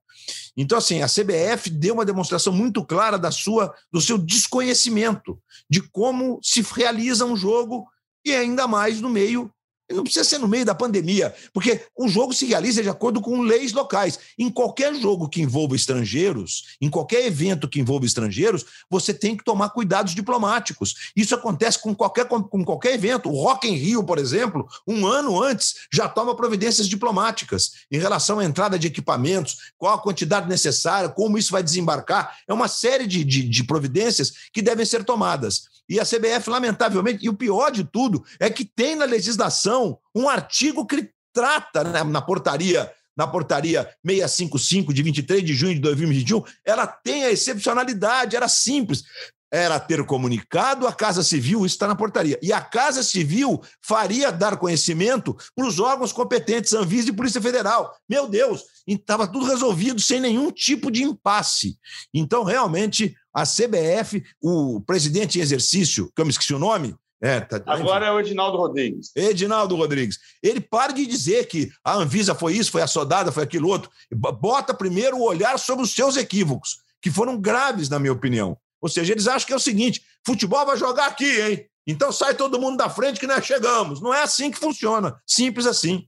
[0.56, 5.80] Então, assim, a CBF deu uma demonstração muito clara da sua, do seu desconhecimento de
[5.80, 7.86] como se realiza um jogo
[8.24, 9.52] e ainda mais no meio
[9.94, 13.40] não precisa ser no meio da pandemia, porque o jogo se realiza de acordo com
[13.40, 14.18] leis locais.
[14.38, 19.44] Em qualquer jogo que envolva estrangeiros, em qualquer evento que envolva estrangeiros, você tem que
[19.44, 21.12] tomar cuidados diplomáticos.
[21.16, 23.30] Isso acontece com qualquer, com qualquer evento.
[23.30, 28.38] O Rock em Rio, por exemplo, um ano antes já toma providências diplomáticas em relação
[28.38, 32.36] à entrada de equipamentos, qual a quantidade necessária, como isso vai desembarcar.
[32.48, 35.74] É uma série de, de, de providências que devem ser tomadas.
[35.88, 40.28] E a CBF, lamentavelmente, e o pior de tudo é que tem na legislação um
[40.28, 46.42] artigo que trata né, na portaria na portaria 655 de 23 de junho de 2021,
[46.64, 49.04] ela tem a excepcionalidade, era simples.
[49.52, 52.36] era ter comunicado a Casa Civil, isso está na portaria.
[52.42, 57.96] E a Casa Civil faria dar conhecimento para os órgãos competentes, Anvisa e Polícia Federal.
[58.08, 61.78] Meu Deus, estava tudo resolvido sem nenhum tipo de impasse.
[62.12, 67.40] Então, realmente, a CBF, o presidente em exercício, que eu me esqueci o nome, é,
[67.40, 67.62] tá...
[67.66, 69.10] Agora é o Edinaldo Rodrigues.
[69.16, 70.18] Edinaldo Rodrigues.
[70.42, 73.90] Ele para de dizer que a Anvisa foi isso, foi assodada, foi aquilo outro.
[74.12, 78.58] Bota primeiro o olhar sobre os seus equívocos, que foram graves, na minha opinião.
[78.78, 81.66] Ou seja, eles acham que é o seguinte: futebol vai jogar aqui, hein?
[81.86, 84.02] Então sai todo mundo da frente que nós chegamos.
[84.02, 85.18] Não é assim que funciona.
[85.26, 86.06] Simples assim.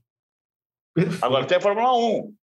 [1.19, 2.33] Agora tem a Fórmula 1.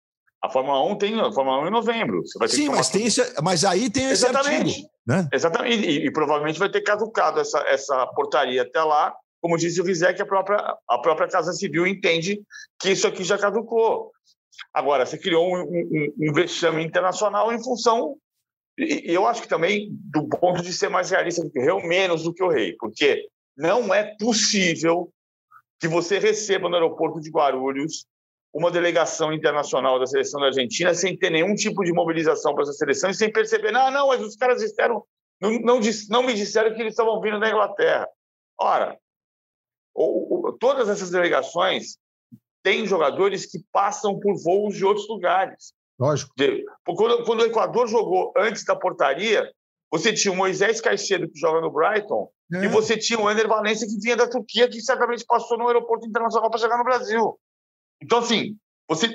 [0.45, 2.23] A Fórmula 1 tem a Fórmula 1 em novembro.
[2.47, 4.69] Sim, mas, tem esse, mas aí tem esse Exatamente.
[4.69, 4.89] artigo.
[5.07, 5.29] Né?
[5.33, 5.87] Exatamente.
[5.87, 9.15] E, e, provavelmente vai ter caducado essa, essa portaria até lá.
[9.41, 12.43] Como disse o Vizek, a própria, a própria Casa Civil entende
[12.79, 14.13] que isso aqui já caducou.
[14.73, 18.15] Agora, você criou um, um, um vexame internacional em função
[18.77, 21.89] e eu acho que também, do ponto de ser mais realista do que o rei,
[21.89, 23.27] menos do que o rei, porque
[23.57, 25.11] não é possível
[25.81, 28.05] que você receba no aeroporto de Guarulhos
[28.55, 32.73] uma delegação internacional da seleção da Argentina sem ter nenhum tipo de mobilização para essa
[32.73, 35.05] seleção e sem perceber, não, não, mas os caras disseram,
[35.41, 38.09] não, não, não me disseram que eles estavam vindo da Inglaterra.
[38.59, 38.97] Ora,
[39.93, 41.99] o, o, todas essas delegações
[42.63, 45.75] têm jogadores que passam por voos de outros lugares.
[45.99, 46.33] Lógico.
[46.85, 49.51] Quando, quando o Equador jogou antes da portaria,
[49.91, 52.65] você tinha o Moisés Caicedo, que joga no Brighton, é.
[52.65, 56.07] e você tinha o Ender Valencia, que vinha da Turquia, que certamente passou no aeroporto
[56.07, 57.37] internacional para chegar no Brasil.
[58.05, 59.11] Então, assim, você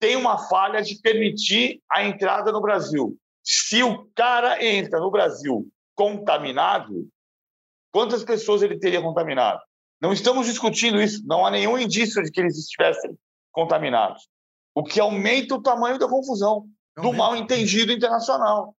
[0.00, 3.16] tem uma falha de permitir a entrada no Brasil.
[3.44, 7.08] Se o cara entra no Brasil contaminado,
[7.92, 9.60] quantas pessoas ele teria contaminado?
[10.00, 13.16] Não estamos discutindo isso, não há nenhum indício de que eles estivessem
[13.52, 14.28] contaminados
[14.74, 16.64] o que aumenta o tamanho da confusão,
[16.96, 18.76] do mal entendido internacional.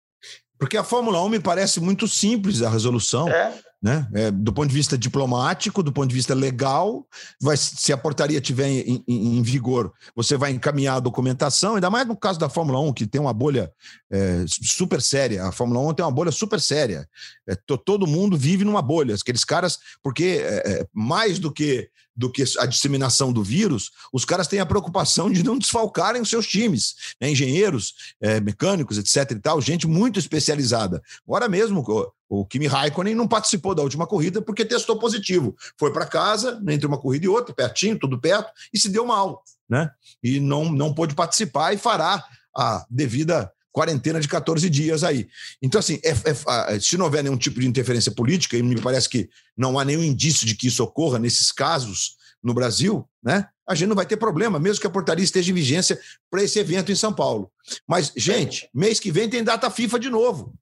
[0.58, 3.28] Porque a Fórmula 1 me parece muito simples a resolução.
[3.28, 3.54] É.
[3.82, 4.06] Né?
[4.14, 7.08] É, do ponto de vista diplomático, do ponto de vista legal,
[7.42, 11.90] vai, se a portaria estiver em, em, em, vigor, você vai encaminhar a documentação, ainda
[11.90, 13.72] mais no caso da Fórmula 1, que tem uma bolha
[14.12, 15.46] é, super séria.
[15.46, 17.08] A Fórmula 1 tem uma bolha super séria.
[17.48, 17.56] É,
[17.86, 19.16] todo mundo vive numa bolha.
[19.16, 21.90] Aqueles caras, porque é, é, mais do que
[22.20, 26.30] do que a disseminação do vírus, os caras têm a preocupação de não desfalcarem os
[26.30, 27.32] seus times, né?
[27.32, 29.32] engenheiros, é, mecânicos, etc.
[29.32, 31.02] e tal, gente muito especializada.
[31.26, 35.56] Agora mesmo, o, Kimi Raikkonen não participou da última corrida porque testou positivo.
[35.78, 39.42] Foi para casa, entre uma corrida e outra, pertinho, tudo perto, e se deu mal,
[39.70, 39.90] né?
[40.22, 42.22] E não, não pôde participar e fará
[42.54, 45.28] a devida quarentena de 14 dias aí.
[45.62, 49.08] Então, assim, é, é, se não houver nenhum tipo de interferência política, e me parece
[49.08, 53.48] que não há nenhum indício de que isso ocorra nesses casos no Brasil, né?
[53.68, 56.00] A gente não vai ter problema, mesmo que a portaria esteja em vigência
[56.32, 57.52] para esse evento em São Paulo.
[57.88, 60.56] Mas, gente, mês que vem tem data FIFA de novo.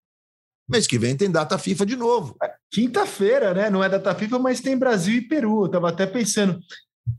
[0.67, 2.35] Mês que vem tem data FIFA de novo.
[2.69, 3.69] Quinta-feira, né?
[3.69, 5.61] Não é data FIFA, mas tem Brasil e Peru.
[5.61, 6.59] Eu estava até pensando,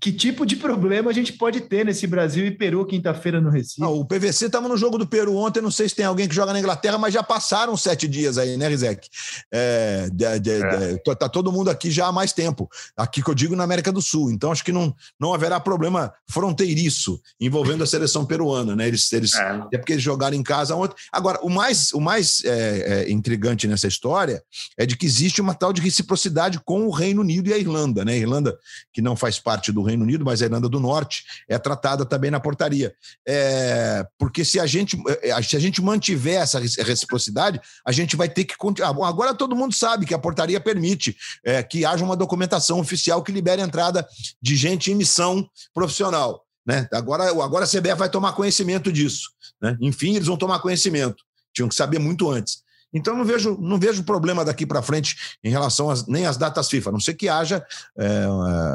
[0.00, 3.82] que tipo de problema a gente pode ter nesse Brasil e Peru quinta-feira no Recife?
[3.82, 6.52] o PVC estava no jogo do Peru ontem, não sei se tem alguém que joga
[6.52, 9.08] na Inglaterra, mas já passaram sete dias aí, né, Rizek?
[9.52, 10.92] É, de, de, é.
[10.94, 12.68] De, tá todo mundo aqui já há mais tempo.
[12.96, 14.30] Aqui que eu digo na América do Sul.
[14.30, 18.86] Então acho que não, não haverá problema fronteiriço envolvendo a seleção peruana, né?
[18.86, 19.62] Eles, eles, é.
[19.72, 20.94] é porque eles jogaram em casa ontem.
[21.12, 24.42] Agora, o mais, o mais é, é, intrigante nessa história
[24.76, 28.04] é de que existe uma tal de reciprocidade com o Reino Unido e a Irlanda,
[28.04, 28.12] né?
[28.12, 28.56] A Irlanda,
[28.92, 32.04] que não faz parte do do Reino Unido, mas a Irlanda do Norte é tratada
[32.04, 32.92] também na portaria.
[33.26, 38.28] É, porque se a, gente, é, se a gente mantiver essa reciprocidade, a gente vai
[38.28, 38.90] ter que continuar.
[38.90, 43.22] Ah, agora todo mundo sabe que a portaria permite é, que haja uma documentação oficial
[43.22, 44.06] que libere a entrada
[44.42, 46.44] de gente em missão profissional.
[46.66, 46.88] Né?
[46.92, 49.30] Agora, agora a CBF vai tomar conhecimento disso.
[49.62, 49.76] Né?
[49.80, 51.22] Enfim, eles vão tomar conhecimento.
[51.54, 52.62] Tinham que saber muito antes.
[52.92, 56.68] Então não vejo, não vejo problema daqui para frente em relação às, nem às datas
[56.68, 57.64] FIFA, a não ser que haja
[57.98, 58.26] é,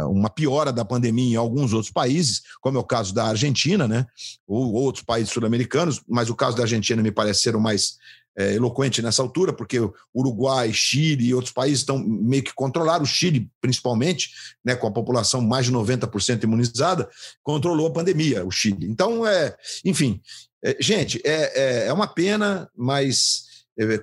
[0.05, 4.05] uma piora da pandemia em alguns outros países, como é o caso da Argentina, né?
[4.47, 7.97] Ou outros países sul-americanos, mas o caso da Argentina me parece ser o mais
[8.37, 9.77] é, eloquente nessa altura, porque
[10.13, 14.31] Uruguai, Chile e outros países estão meio que controlados, o Chile principalmente,
[14.63, 17.09] né, com a população mais de 90% imunizada,
[17.43, 18.87] controlou a pandemia, o Chile.
[18.87, 19.55] Então, é,
[19.85, 20.21] enfim,
[20.63, 23.52] é, gente, é, é, é uma pena, mas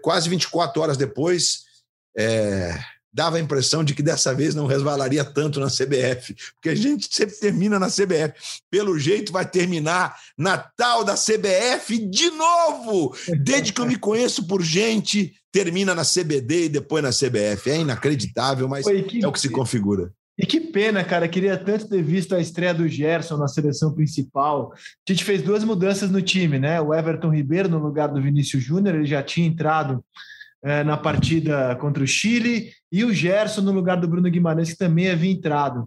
[0.01, 1.65] quase 24 horas depois,
[2.17, 2.79] é,
[3.13, 7.09] dava a impressão de que dessa vez não resvalaria tanto na CBF, porque a gente
[7.11, 8.35] sempre termina na CBF.
[8.71, 13.15] Pelo jeito, vai terminar na tal da CBF de novo!
[13.43, 17.71] Desde que eu me conheço por gente, termina na CBD e depois na CBF.
[17.71, 20.13] É inacreditável, mas é o que se configura.
[20.41, 21.29] E que pena, cara.
[21.29, 24.73] Queria tanto ter visto a estreia do Gerson na seleção principal.
[24.75, 26.81] A gente fez duas mudanças no time, né?
[26.81, 30.03] O Everton Ribeiro no lugar do Vinícius Júnior, ele já tinha entrado
[30.65, 34.79] é, na partida contra o Chile, e o Gerson no lugar do Bruno Guimarães, que
[34.79, 35.87] também havia entrado.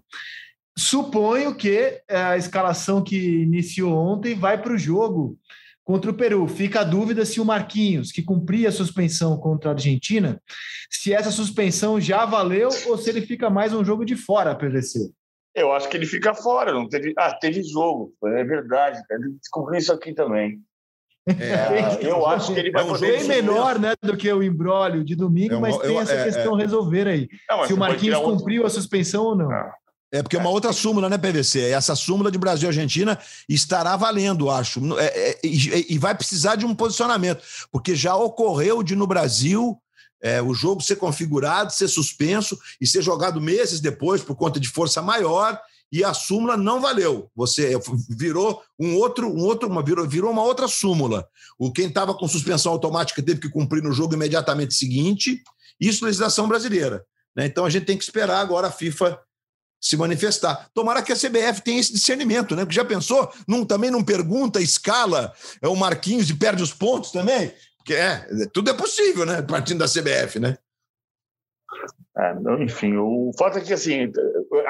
[0.78, 5.36] Suponho que é, a escalação que iniciou ontem vai para o jogo
[5.84, 6.48] contra o Peru.
[6.48, 10.42] Fica a dúvida se o Marquinhos, que cumpria a suspensão contra a Argentina,
[10.90, 15.12] se essa suspensão já valeu ou se ele fica mais um jogo de fora, PVC.
[15.56, 17.14] Eu acho que ele fica fora, não teve.
[17.18, 19.00] Ah, teve jogo, é verdade,
[19.40, 20.60] descobri isso aqui também.
[21.28, 23.20] É, eu acho que ele vai é um poder.
[23.20, 26.14] Bem menor né, do que o embrólio de domingo, é um, mas tem eu, essa
[26.14, 26.64] é, questão a é.
[26.64, 27.30] resolver aí.
[27.50, 28.78] Não, se o Marquinhos cumpriu outro...
[28.78, 29.52] a suspensão ou não.
[29.52, 29.74] Ah.
[30.14, 31.72] É porque é uma outra súmula, né, PVC?
[31.72, 34.80] Essa súmula de Brasil e Argentina estará valendo, acho.
[35.00, 37.42] É, é, e, e, vai precisar de um posicionamento,
[37.72, 39.76] porque já ocorreu de no Brasil
[40.22, 44.70] é, o jogo ser configurado, ser suspenso e ser jogado meses depois por conta de
[44.70, 45.60] força maior
[45.92, 47.32] e a súmula não valeu.
[47.36, 47.76] Você
[48.08, 51.28] virou um outro, um outro, uma, virou, virou uma outra súmula.
[51.58, 55.42] O quem estava com suspensão automática teve que cumprir no jogo imediatamente seguinte.
[55.80, 57.04] Isso legislação brasileira.
[57.36, 57.48] Né?
[57.48, 59.20] Então a gente tem que esperar agora a FIFA
[59.84, 60.70] se manifestar.
[60.74, 62.64] Tomara que a CBF tenha esse discernimento, né?
[62.64, 63.30] Porque já pensou?
[63.46, 67.52] Não, também não pergunta, escala é o Marquinhos e perde os pontos também?
[67.78, 69.42] Porque é, tudo é possível, né?
[69.42, 70.58] Partindo da CBF, né?
[72.18, 74.10] É, enfim, o fato é que assim,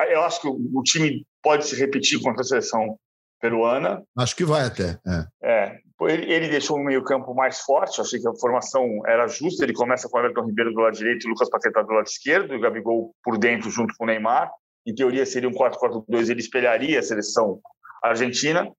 [0.09, 2.97] eu acho que o time pode se repetir contra a seleção
[3.39, 4.01] peruana.
[4.17, 4.97] Acho que vai até.
[5.05, 9.63] É, é ele, ele, deixou o meio-campo mais forte, achei que a formação era justa.
[9.63, 12.07] Ele começa com o Everton Ribeiro do lado direito e o Lucas Paquetá do lado
[12.07, 14.49] esquerdo, e o Gabigol por dentro junto com o Neymar.
[14.85, 17.59] Em teoria seria um 4-4-2, ele espelharia a seleção
[18.03, 18.69] argentina.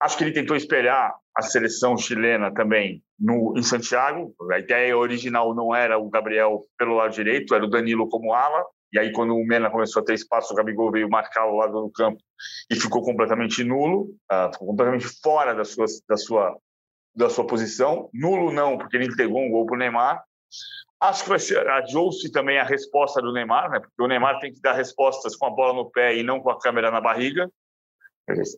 [0.00, 4.34] Acho que ele tentou espelhar a seleção chilena também no, em Santiago.
[4.52, 8.64] A ideia original não era o Gabriel pelo lado direito, era o Danilo como ala.
[8.92, 11.80] E aí, quando o Mena começou a ter espaço, o Gabigol veio marcar o lado
[11.80, 12.18] do campo
[12.68, 16.56] e ficou completamente nulo, uh, ficou completamente fora da sua, da, sua,
[17.14, 18.10] da sua posição.
[18.12, 20.24] Nulo não, porque ele entregou um gol para o Neymar.
[21.00, 23.80] Acho que vai ser, adiou-se também a resposta do Neymar, né?
[23.80, 26.50] porque o Neymar tem que dar respostas com a bola no pé e não com
[26.50, 27.50] a câmera na barriga.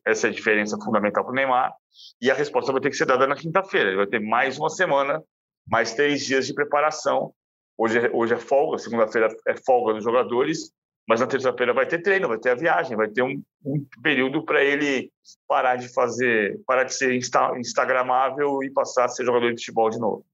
[0.04, 1.72] Essa é a diferença fundamental para o Neymar.
[2.20, 3.90] E a resposta vai ter que ser dada na quinta-feira.
[3.90, 5.22] Ele vai ter mais uma semana,
[5.66, 7.32] mais três dias de preparação.
[7.78, 10.72] Hoje é, hoje é folga, segunda-feira é folga dos jogadores,
[11.08, 14.44] mas na terça-feira vai ter treino, vai ter a viagem, vai ter um, um período
[14.44, 15.10] para ele
[15.48, 19.90] parar de fazer, parar de ser insta, instagramável e passar a ser jogador de futebol
[19.90, 20.26] de novo.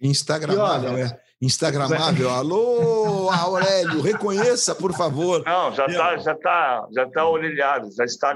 [0.00, 1.18] Instagramável, é.
[1.40, 2.30] Instagramável.
[2.30, 5.42] Alô, Aurélio, reconheça, por favor.
[5.44, 8.32] Não, já está já tá, já tá orelhado, já está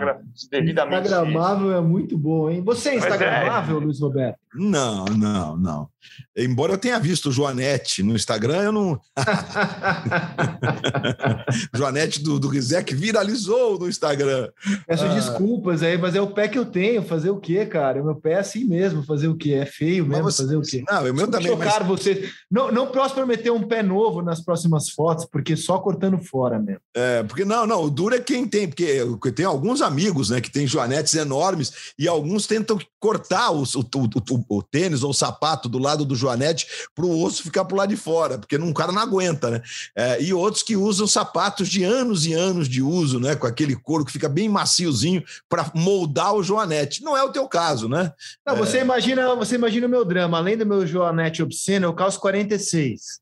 [0.50, 1.06] devidamente.
[1.06, 2.62] Instagramável é muito bom, hein?
[2.64, 3.84] Você é, é Instagramável, é.
[3.84, 4.38] Luiz Roberto?
[4.54, 5.88] Não, não, não.
[6.36, 9.00] Embora eu tenha visto o Joanete no Instagram, eu não.
[11.74, 14.48] Joanete do, do Rizek viralizou no Instagram.
[14.86, 15.14] Peço ah.
[15.14, 17.02] desculpas aí, mas é o pé que eu tenho.
[17.02, 18.00] Fazer o quê, cara?
[18.00, 19.04] O meu pé é assim mesmo.
[19.04, 19.54] Fazer o quê?
[19.54, 20.24] É feio mesmo.
[20.24, 20.42] Você...
[20.42, 20.84] Fazer o quê?
[20.88, 21.48] Não, o meu também.
[21.48, 21.88] Chocar mas...
[21.88, 22.30] você.
[22.50, 26.80] Não, não posso prometer um pé novo nas próximas fotos, porque só cortando fora mesmo.
[26.94, 27.82] É, porque não, não.
[27.82, 32.06] O duro é quem tem, porque tem alguns amigos, né, que tem joanetes enormes e
[32.06, 36.66] alguns tentam cortar o, o, o, o tênis ou o sapato do lado do joanete
[36.94, 39.62] para o osso ficar para o lado de fora, porque um cara não aguenta, né?
[39.96, 43.34] É, e outros que usam sapatos de anos e anos de uso, né?
[43.34, 47.02] Com aquele couro que fica bem maciozinho para moldar o joanete.
[47.02, 48.12] Não é o teu caso, né?
[48.46, 48.82] Não, você é...
[48.82, 50.38] imagina, você imagina o meu drama.
[50.38, 53.20] Além do meu joanete obsceno, eu calço 46.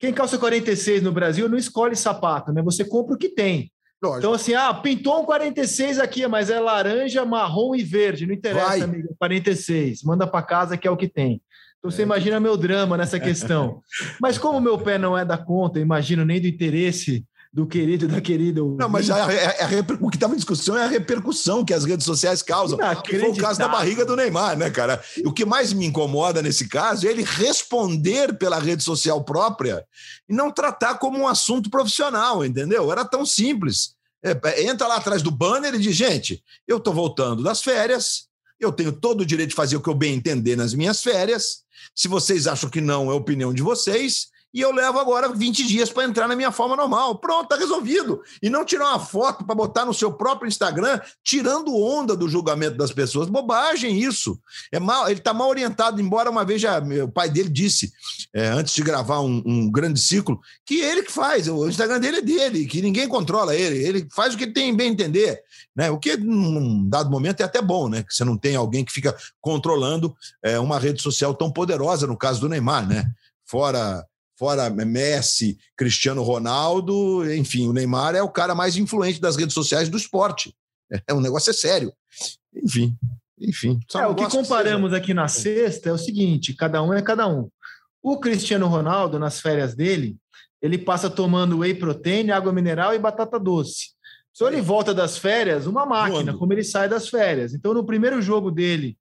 [0.00, 2.62] Quem calça 46 no Brasil não escolhe sapato, né?
[2.62, 3.72] Você compra o que tem.
[4.00, 4.18] Lógico.
[4.18, 8.26] Então, assim, ah, pintou um 46 aqui, mas é laranja, marrom e verde.
[8.26, 8.82] Não interessa, Vai.
[8.82, 9.14] amigo.
[9.18, 10.04] 46.
[10.04, 11.42] Manda para casa que é o que tem.
[11.78, 12.04] Então, você é.
[12.04, 13.82] imagina meu drama nessa questão.
[14.20, 18.20] mas como meu pé não é da conta, imagino nem do interesse do querido da
[18.20, 18.60] querida.
[18.60, 21.84] Não, mas a, a, a, o que estava em discussão é a repercussão que as
[21.84, 22.78] redes sociais causam.
[23.02, 25.02] Que foi o caso da barriga do Neymar, né, cara?
[25.24, 29.84] O que mais me incomoda nesse caso é ele responder pela rede social própria
[30.28, 32.92] e não tratar como um assunto profissional, entendeu?
[32.92, 33.96] Era tão simples.
[34.22, 38.27] É, é entra lá atrás do banner e diz: gente, eu estou voltando das férias,
[38.60, 41.62] eu tenho todo o direito de fazer o que eu bem entender nas minhas férias.
[41.94, 45.90] Se vocês acham que não, é opinião de vocês e eu levo agora 20 dias
[45.90, 47.18] para entrar na minha forma normal.
[47.18, 48.22] Pronto, tá resolvido.
[48.42, 52.76] E não tirar uma foto para botar no seu próprio Instagram, tirando onda do julgamento
[52.76, 53.28] das pessoas.
[53.28, 54.40] Bobagem isso.
[54.72, 57.92] É mal, ele está mal orientado, embora uma vez já o pai dele disse,
[58.34, 62.18] é, antes de gravar um, um, grande ciclo, que ele que faz, o Instagram dele
[62.18, 65.42] é dele, que ninguém controla ele, ele faz o que tem bem entender.
[65.76, 65.90] Né?
[65.90, 68.02] O que, num dado momento, é até bom, né?
[68.02, 72.16] Que você não tem alguém que fica controlando é, uma rede social tão poderosa, no
[72.16, 73.10] caso do Neymar, né?
[73.46, 74.04] Fora
[74.38, 79.88] fora Messi, Cristiano Ronaldo, enfim, o Neymar é o cara mais influente das redes sociais
[79.88, 80.54] do esporte.
[81.06, 81.92] É, um negócio é sério.
[82.54, 82.96] Enfim,
[83.38, 83.80] enfim.
[83.94, 87.50] É, o que comparamos aqui na sexta é o seguinte: cada um é cada um.
[88.02, 90.16] O Cristiano Ronaldo, nas férias dele,
[90.62, 93.90] ele passa tomando whey protein, água mineral e batata doce.
[94.32, 96.38] Só ele volta das férias, uma máquina, Quando?
[96.38, 97.54] como ele sai das férias.
[97.54, 98.96] Então, no primeiro jogo dele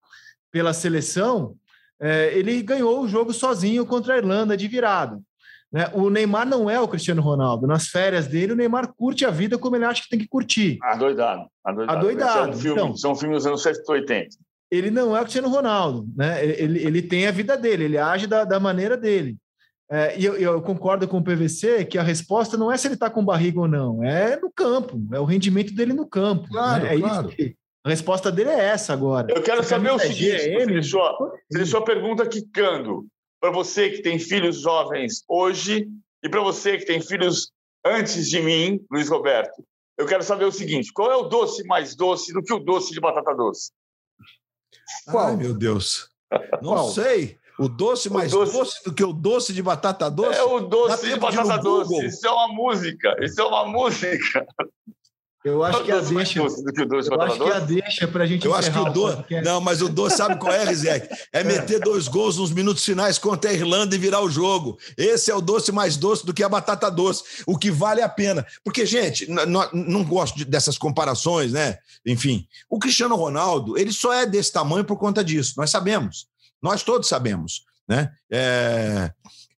[0.51, 1.55] pela seleção,
[1.99, 5.21] é, ele ganhou o jogo sozinho contra a Irlanda de virada.
[5.71, 5.89] Né?
[5.93, 7.67] O Neymar não é o Cristiano Ronaldo.
[7.67, 10.77] Nas férias dele, o Neymar curte a vida como ele acha que tem que curtir.
[10.81, 11.47] Adoidado.
[11.63, 11.97] Adoidado.
[11.97, 12.51] Adoidado.
[12.51, 14.37] É um filme, então, são filmes dos anos 70 80.
[14.69, 16.07] Ele não é o Cristiano Ronaldo.
[16.15, 16.43] Né?
[16.45, 19.37] Ele, ele tem a vida dele, ele age da, da maneira dele.
[19.89, 22.95] É, e eu, eu, concordo com o PVC que a resposta não é se ele
[22.95, 26.43] está com barriga ou não, é no campo, é o rendimento dele no campo.
[26.43, 26.49] Né?
[26.51, 26.95] Claro, né?
[26.95, 27.27] é claro.
[27.29, 27.55] Que,
[27.85, 29.27] a resposta dele é essa agora.
[29.33, 33.07] Eu quero saber o seguinte: GM, você deixou a pergunta quicando.
[33.39, 35.87] Para você que tem filhos jovens hoje
[36.23, 37.51] e para você que tem filhos
[37.85, 39.63] antes de mim, Luiz Roberto,
[39.97, 42.93] eu quero saber o seguinte: qual é o doce mais doce do que o doce
[42.93, 43.71] de batata doce?
[45.05, 45.27] Qual?
[45.27, 46.09] Ai, meu Deus.
[46.61, 46.89] Não qual?
[46.89, 47.37] sei.
[47.59, 48.53] O doce mais o doce...
[48.53, 48.83] doce...
[48.83, 50.37] do que o doce de batata doce?
[50.37, 52.05] É o doce de batata doce.
[52.05, 53.15] Isso é uma música.
[53.19, 54.45] Isso é uma música.
[55.47, 56.39] Eu acho que a deixa.
[56.39, 58.45] eu acho que a deixa para a gente.
[58.45, 59.23] Eu acho que o doce.
[59.43, 61.07] Não, mas o doce sabe qual é, Rizek?
[61.31, 64.77] É, é meter dois gols nos minutos finais contra a Irlanda e virar o jogo.
[64.97, 67.23] Esse é o doce mais doce do que a batata doce.
[67.45, 68.45] O que vale a pena.
[68.63, 71.77] Porque, gente, não, não gosto dessas comparações, né?
[72.05, 75.53] Enfim, o Cristiano Ronaldo, ele só é desse tamanho por conta disso.
[75.57, 76.27] Nós sabemos.
[76.61, 77.65] Nós todos sabemos.
[77.87, 78.11] Né?
[78.29, 79.11] É...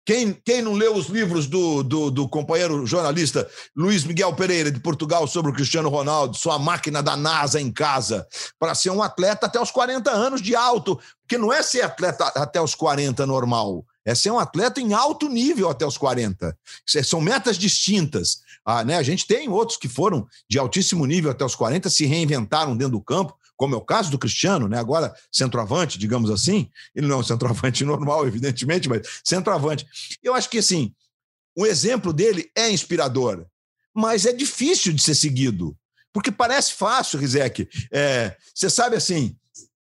[0.08, 3.46] Quem, quem não leu os livros do, do, do, companheiro jornalista
[3.76, 8.26] Luiz Miguel Pereira, de Portugal, sobre o Cristiano Ronaldo, sua máquina da NASA em casa,
[8.58, 12.24] para ser um atleta até os 40 anos de alto, porque não é ser atleta
[12.28, 16.58] até os 40 normal, é ser um atleta em alto nível até os 40.
[17.04, 18.38] São metas distintas.
[18.66, 18.96] Ah, né?
[18.96, 22.94] A gente tem outros que foram de altíssimo nível até os 40, se reinventaram dentro
[22.94, 24.78] do campo, como é o caso do Cristiano, né?
[24.78, 26.70] agora centroavante, digamos assim.
[26.96, 29.86] Ele não é um centroavante normal, evidentemente, mas centroavante.
[30.24, 30.94] Eu acho que, assim,
[31.56, 33.46] o exemplo dele é inspirador,
[33.94, 35.76] mas é difícil de ser seguido.
[36.14, 37.68] Porque parece fácil, Rizek.
[37.92, 39.36] É, você sabe assim,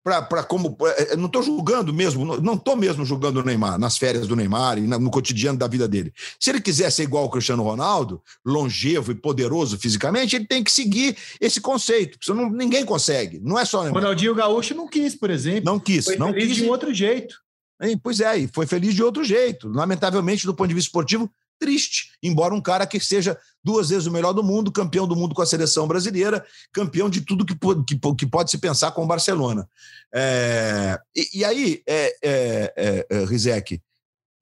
[0.06, 0.76] para como.
[0.98, 4.78] É, não estou julgando mesmo, não estou mesmo julgando o Neymar, nas férias do Neymar
[4.78, 6.12] e no cotidiano da vida dele.
[6.38, 10.70] Se ele quiser ser igual ao Cristiano Ronaldo, longevo e poderoso fisicamente, ele tem que
[10.70, 12.18] seguir esse conceito.
[12.32, 13.40] Não, ninguém consegue.
[13.42, 14.00] Não é só Neymar.
[14.00, 15.64] Ronaldinho Gaúcho não quis, por exemplo.
[15.64, 16.04] Não quis.
[16.04, 17.34] Foi não quis de outro jeito.
[18.00, 19.68] Pois é, e foi feliz de outro jeito.
[19.68, 21.28] Lamentavelmente, do ponto de vista esportivo,
[21.58, 25.34] triste, embora um cara que seja duas vezes o melhor do mundo, campeão do mundo
[25.34, 29.06] com a seleção brasileira, campeão de tudo que, que, que pode se pensar com o
[29.06, 29.68] Barcelona.
[30.14, 33.80] É, e, e, aí, é, é, é, é Rizek,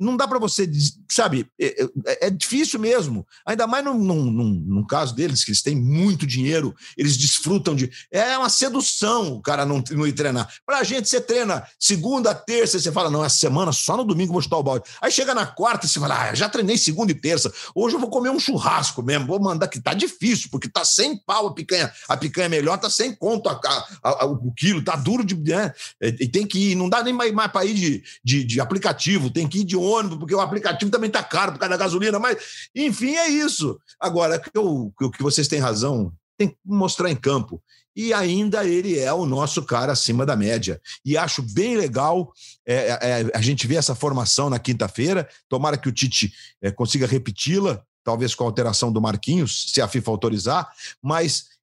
[0.04, 0.70] não dá para você,
[1.10, 3.26] sabe, é, é, é, difícil mesmo.
[3.46, 7.90] Ainda mais num, num, num, caso deles, que eles têm muito dinheiro, eles desfrutam de.
[8.10, 10.48] É uma sedução o cara não, não ir treinar.
[10.64, 14.32] Para a gente, você treina segunda, terça, você fala, não, essa semana só no domingo
[14.32, 14.84] vou chutar o balde.
[15.00, 18.10] Aí chega na quarta, você fala, ah, já treinei segunda e terça, hoje eu vou
[18.10, 21.92] comer um churrasco mesmo, vou mandar que tá difícil, porque tá sem pau a picanha.
[22.08, 23.60] A picanha melhor, tá sem conto a,
[24.02, 25.34] a, a, o quilo, tá duro de.
[25.34, 25.72] Né?
[26.00, 29.30] E tem que ir, não dá nem mais, mais para ir de, de, de aplicativo,
[29.30, 29.76] tem que ir de
[30.18, 32.36] porque o aplicativo também está caro por causa da gasolina, mas,
[32.74, 33.78] enfim, é isso.
[34.00, 37.62] Agora, o que vocês têm razão, tem que mostrar em campo.
[37.96, 40.80] E ainda ele é o nosso cara acima da média.
[41.04, 42.32] E acho bem legal
[42.66, 45.28] é, é, é a gente ver essa formação na quinta-feira.
[45.48, 49.86] Tomara que o Tite é, consiga repeti-la, talvez com a alteração do Marquinhos, se a
[49.86, 50.68] FIFA autorizar,
[51.00, 51.53] mas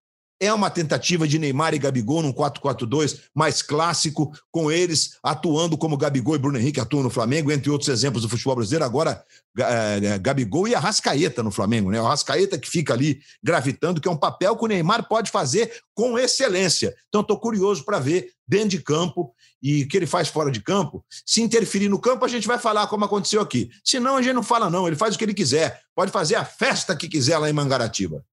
[0.41, 5.95] é uma tentativa de Neymar e Gabigol num 4-4-2 mais clássico, com eles atuando como
[5.95, 8.83] Gabigol e Bruno Henrique atuam no Flamengo, entre outros exemplos do futebol brasileiro.
[8.83, 9.23] Agora,
[9.59, 12.01] é, Gabigol e Arrascaeta no Flamengo, né?
[12.01, 15.71] O Arrascaeta que fica ali gravitando, que é um papel que o Neymar pode fazer
[15.93, 16.95] com excelência.
[17.09, 20.59] Então, estou curioso para ver dentro de campo e o que ele faz fora de
[20.59, 21.05] campo.
[21.23, 23.69] Se interferir no campo, a gente vai falar como aconteceu aqui.
[23.85, 24.87] Se não, a gente não fala, não.
[24.87, 25.81] Ele faz o que ele quiser.
[25.95, 28.25] Pode fazer a festa que quiser lá em Mangaratiba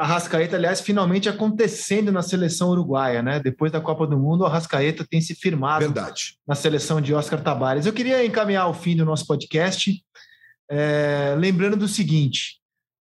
[0.00, 3.38] a Rascaeta, aliás, finalmente acontecendo na seleção uruguaia, né?
[3.38, 6.38] Depois da Copa do Mundo, a Rascaeta tem se firmado Verdade.
[6.48, 7.84] na seleção de Oscar Tabares.
[7.84, 10.02] Eu queria encaminhar o fim do nosso podcast,
[10.70, 12.62] é, lembrando do seguinte: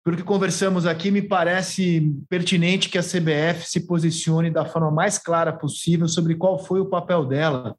[0.01, 5.17] pelo que conversamos aqui, me parece pertinente que a CBF se posicione da forma mais
[5.17, 7.75] clara possível sobre qual foi o papel dela,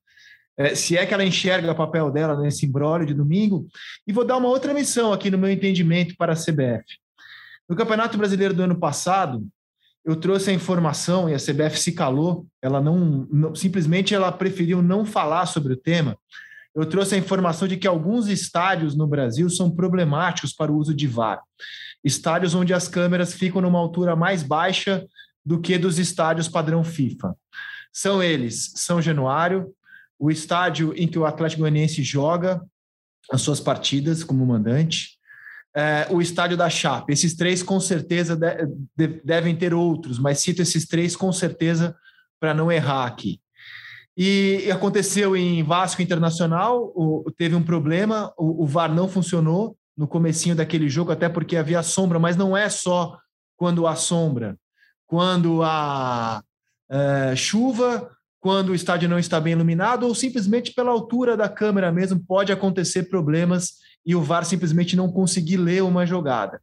[0.54, 3.68] é, se é que ela enxerga o papel dela nesse imbróglio de domingo.
[4.06, 6.84] E vou dar uma outra missão aqui no meu entendimento para a CBF.
[7.68, 9.46] No Campeonato Brasileiro do ano passado,
[10.04, 14.80] eu trouxe a informação e a CBF se calou, ela não, não, simplesmente ela preferiu
[14.80, 16.16] não falar sobre o tema.
[16.74, 20.94] Eu trouxe a informação de que alguns estádios no Brasil são problemáticos para o uso
[20.94, 21.42] de VAR.
[22.02, 25.04] Estádios onde as câmeras ficam numa altura mais baixa
[25.44, 27.34] do que dos estádios padrão FIFA.
[27.92, 29.74] São eles São Januário,
[30.18, 32.62] o estádio em que o Atlético Goianiense joga,
[33.30, 35.17] as suas partidas como mandante.
[35.76, 37.12] É, o estádio da Chape.
[37.12, 38.66] Esses três com certeza de,
[38.96, 41.94] de, devem ter outros, mas cito esses três com certeza
[42.40, 43.40] para não errar aqui.
[44.16, 50.08] E aconteceu em Vasco Internacional, o, teve um problema, o, o, VAR não funcionou no
[50.08, 53.16] comecinho daquele jogo, até porque havia sombra, mas não é só
[53.56, 54.56] quando há sombra.
[55.06, 56.42] Quando há
[56.90, 58.10] é, chuva,
[58.40, 62.50] quando o estádio não está bem iluminado, ou simplesmente pela altura da câmera mesmo, pode
[62.50, 63.74] acontecer problemas
[64.08, 66.62] e o VAR simplesmente não conseguir ler uma jogada.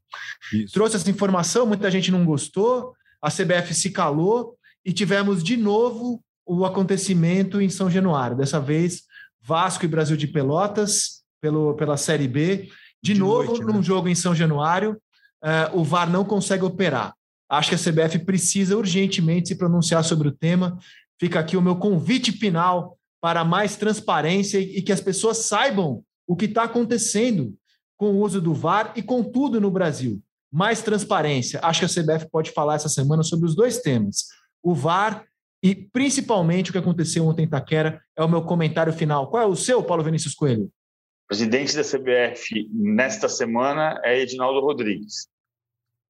[0.51, 0.73] Isso.
[0.73, 6.23] Trouxe essa informação, muita gente não gostou, a CBF se calou e tivemos de novo
[6.43, 8.35] o acontecimento em São Januário.
[8.35, 9.03] Dessa vez,
[9.39, 12.67] Vasco e Brasil de Pelotas, pelo, pela Série B.
[12.99, 13.73] De, de novo, noite, né?
[13.73, 14.99] num jogo em São Januário,
[15.43, 17.13] uh, o VAR não consegue operar.
[17.47, 20.79] Acho que a CBF precisa urgentemente se pronunciar sobre o tema.
[21.19, 26.35] Fica aqui o meu convite final para mais transparência e que as pessoas saibam o
[26.35, 27.55] que está acontecendo
[27.97, 30.21] com o uso do VAR e com tudo no Brasil.
[30.51, 31.59] Mais transparência.
[31.63, 34.27] Acho que a CBF pode falar essa semana sobre os dois temas:
[34.63, 35.25] o VAR
[35.63, 38.01] e principalmente o que aconteceu ontem em Itaquera.
[38.15, 39.29] É o meu comentário final.
[39.29, 40.65] Qual é o seu, Paulo Vinícius Coelho?
[40.65, 45.27] O presidente da CBF nesta semana é Edinaldo Rodrigues,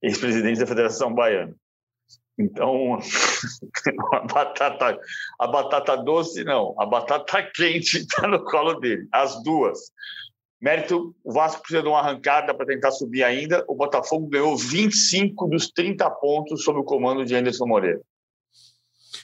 [0.01, 1.55] ex-presidente da Federação Baiana.
[2.38, 3.00] Então,
[4.14, 5.00] a batata,
[5.40, 9.80] a batata doce, não, a batata quente está no colo dele, as duas.
[10.62, 13.64] Mérito, o Vasco precisa de uma arrancada para tentar subir ainda.
[13.68, 18.02] O Botafogo ganhou 25 dos 30 pontos sob o comando de Anderson Moreira.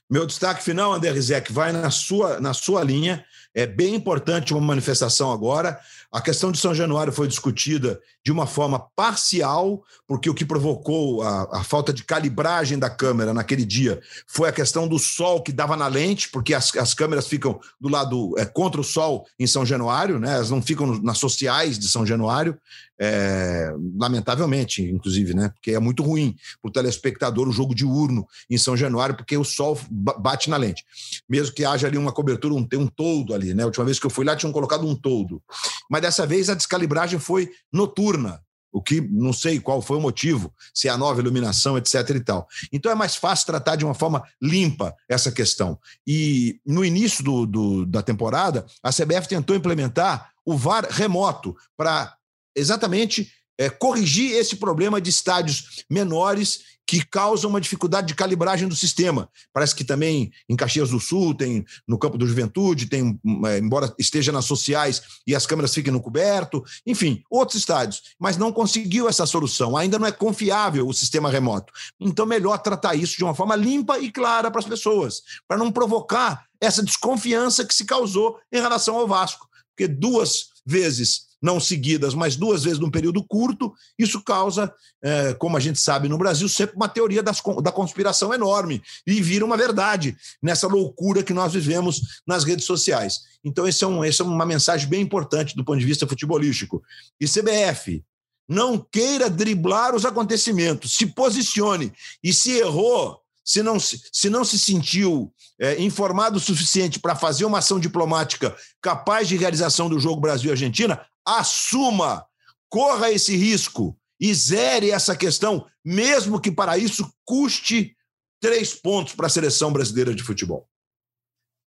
[0.10, 3.26] Meu destaque final, André Rizek, vai na sua, na sua linha.
[3.54, 5.80] É bem importante uma manifestação agora.
[6.12, 11.22] A questão de São Januário foi discutida de uma forma parcial, porque o que provocou
[11.22, 15.54] a, a, falta de calibragem da câmera naquele dia foi a questão do sol que
[15.54, 19.48] dava na lente, porque as, as câmeras ficam do lado é, contra o sol em
[19.48, 20.34] São Januário, né?
[20.34, 22.60] elas não ficam nas sociais de São Januário,
[23.04, 25.50] é, lamentavelmente, inclusive, né?
[25.50, 29.44] porque é muito ruim para o telespectador o jogo diurno em São Januário, porque o
[29.44, 30.86] sol bate na lente.
[31.28, 33.56] Mesmo que haja ali uma cobertura, um, tem um toldo ali.
[33.56, 33.64] Né?
[33.64, 35.42] A última vez que eu fui lá, tinham colocado um toldo.
[35.90, 38.42] Mas dessa vez a descalibragem foi noturna,
[38.72, 42.10] o que não sei qual foi o motivo, se é a nova iluminação, etc.
[42.12, 42.48] e tal.
[42.72, 45.78] Então é mais fácil tratar de uma forma limpa essa questão.
[46.08, 52.16] E no início do, do da temporada, a CBF tentou implementar o VAR remoto para
[52.56, 53.32] exatamente
[53.62, 59.30] é, corrigir esse problema de estádios menores que causam uma dificuldade de calibragem do sistema.
[59.54, 63.94] Parece que também em Caxias do Sul, tem no Campo do Juventude, tem, é, embora
[64.00, 68.02] esteja nas sociais e as câmeras fiquem no coberto, enfim, outros estádios.
[68.20, 69.78] Mas não conseguiu essa solução.
[69.78, 71.72] Ainda não é confiável o sistema remoto.
[72.00, 75.72] Então, melhor tratar isso de uma forma limpa e clara para as pessoas, para não
[75.72, 79.48] provocar essa desconfiança que se causou em relação ao Vasco.
[79.70, 84.72] Porque duas vezes não seguidas, mas duas vezes num período curto, isso causa,
[85.02, 89.22] é, como a gente sabe no Brasil, sempre uma teoria das, da conspiração enorme e
[89.22, 93.22] vira uma verdade nessa loucura que nós vivemos nas redes sociais.
[93.44, 96.84] Então, esse é, um, é uma mensagem bem importante do ponto de vista futebolístico.
[97.20, 98.04] E CBF,
[98.48, 101.94] não queira driblar os acontecimentos, se posicione.
[102.24, 107.16] E se errou, se não se, se, não se sentiu é, informado o suficiente para
[107.16, 112.26] fazer uma ação diplomática capaz de realização do jogo Brasil-Argentina, assuma,
[112.70, 117.96] corra esse risco e zere essa questão, mesmo que para isso custe
[118.40, 120.68] três pontos para a seleção brasileira de futebol.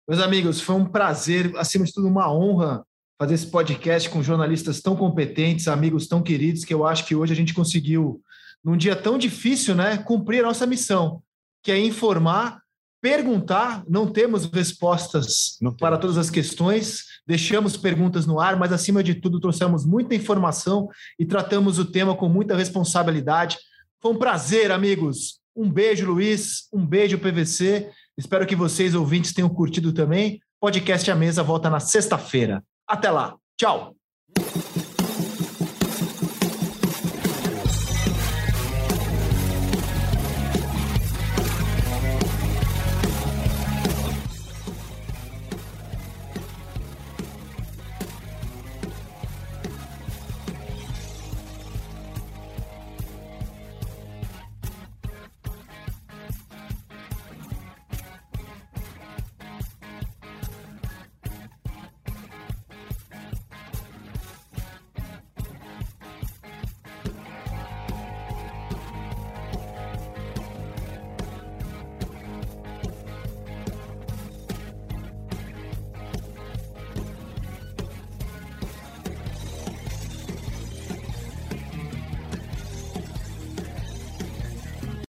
[0.09, 2.85] Meus amigos, foi um prazer, acima de tudo, uma honra
[3.19, 7.33] fazer esse podcast com jornalistas tão competentes, amigos tão queridos, que eu acho que hoje
[7.33, 8.21] a gente conseguiu,
[8.65, 11.23] num dia tão difícil, né, cumprir a nossa missão,
[11.63, 12.62] que é informar,
[13.03, 13.83] perguntar.
[13.89, 19.17] Não temos respostas Não para todas as questões, deixamos perguntas no ar, mas acima de
[19.17, 20.89] tudo trouxemos muita informação
[21.19, 23.59] e tratamos o tema com muita responsabilidade.
[24.01, 25.41] Foi um prazer, amigos.
[25.55, 26.69] Um beijo, Luiz.
[26.73, 27.91] Um beijo, PVC.
[28.17, 30.41] Espero que vocês, ouvintes, tenham curtido também.
[30.61, 32.63] Podcast à Mesa volta na sexta-feira.
[32.87, 33.37] Até lá.
[33.59, 33.97] Tchau.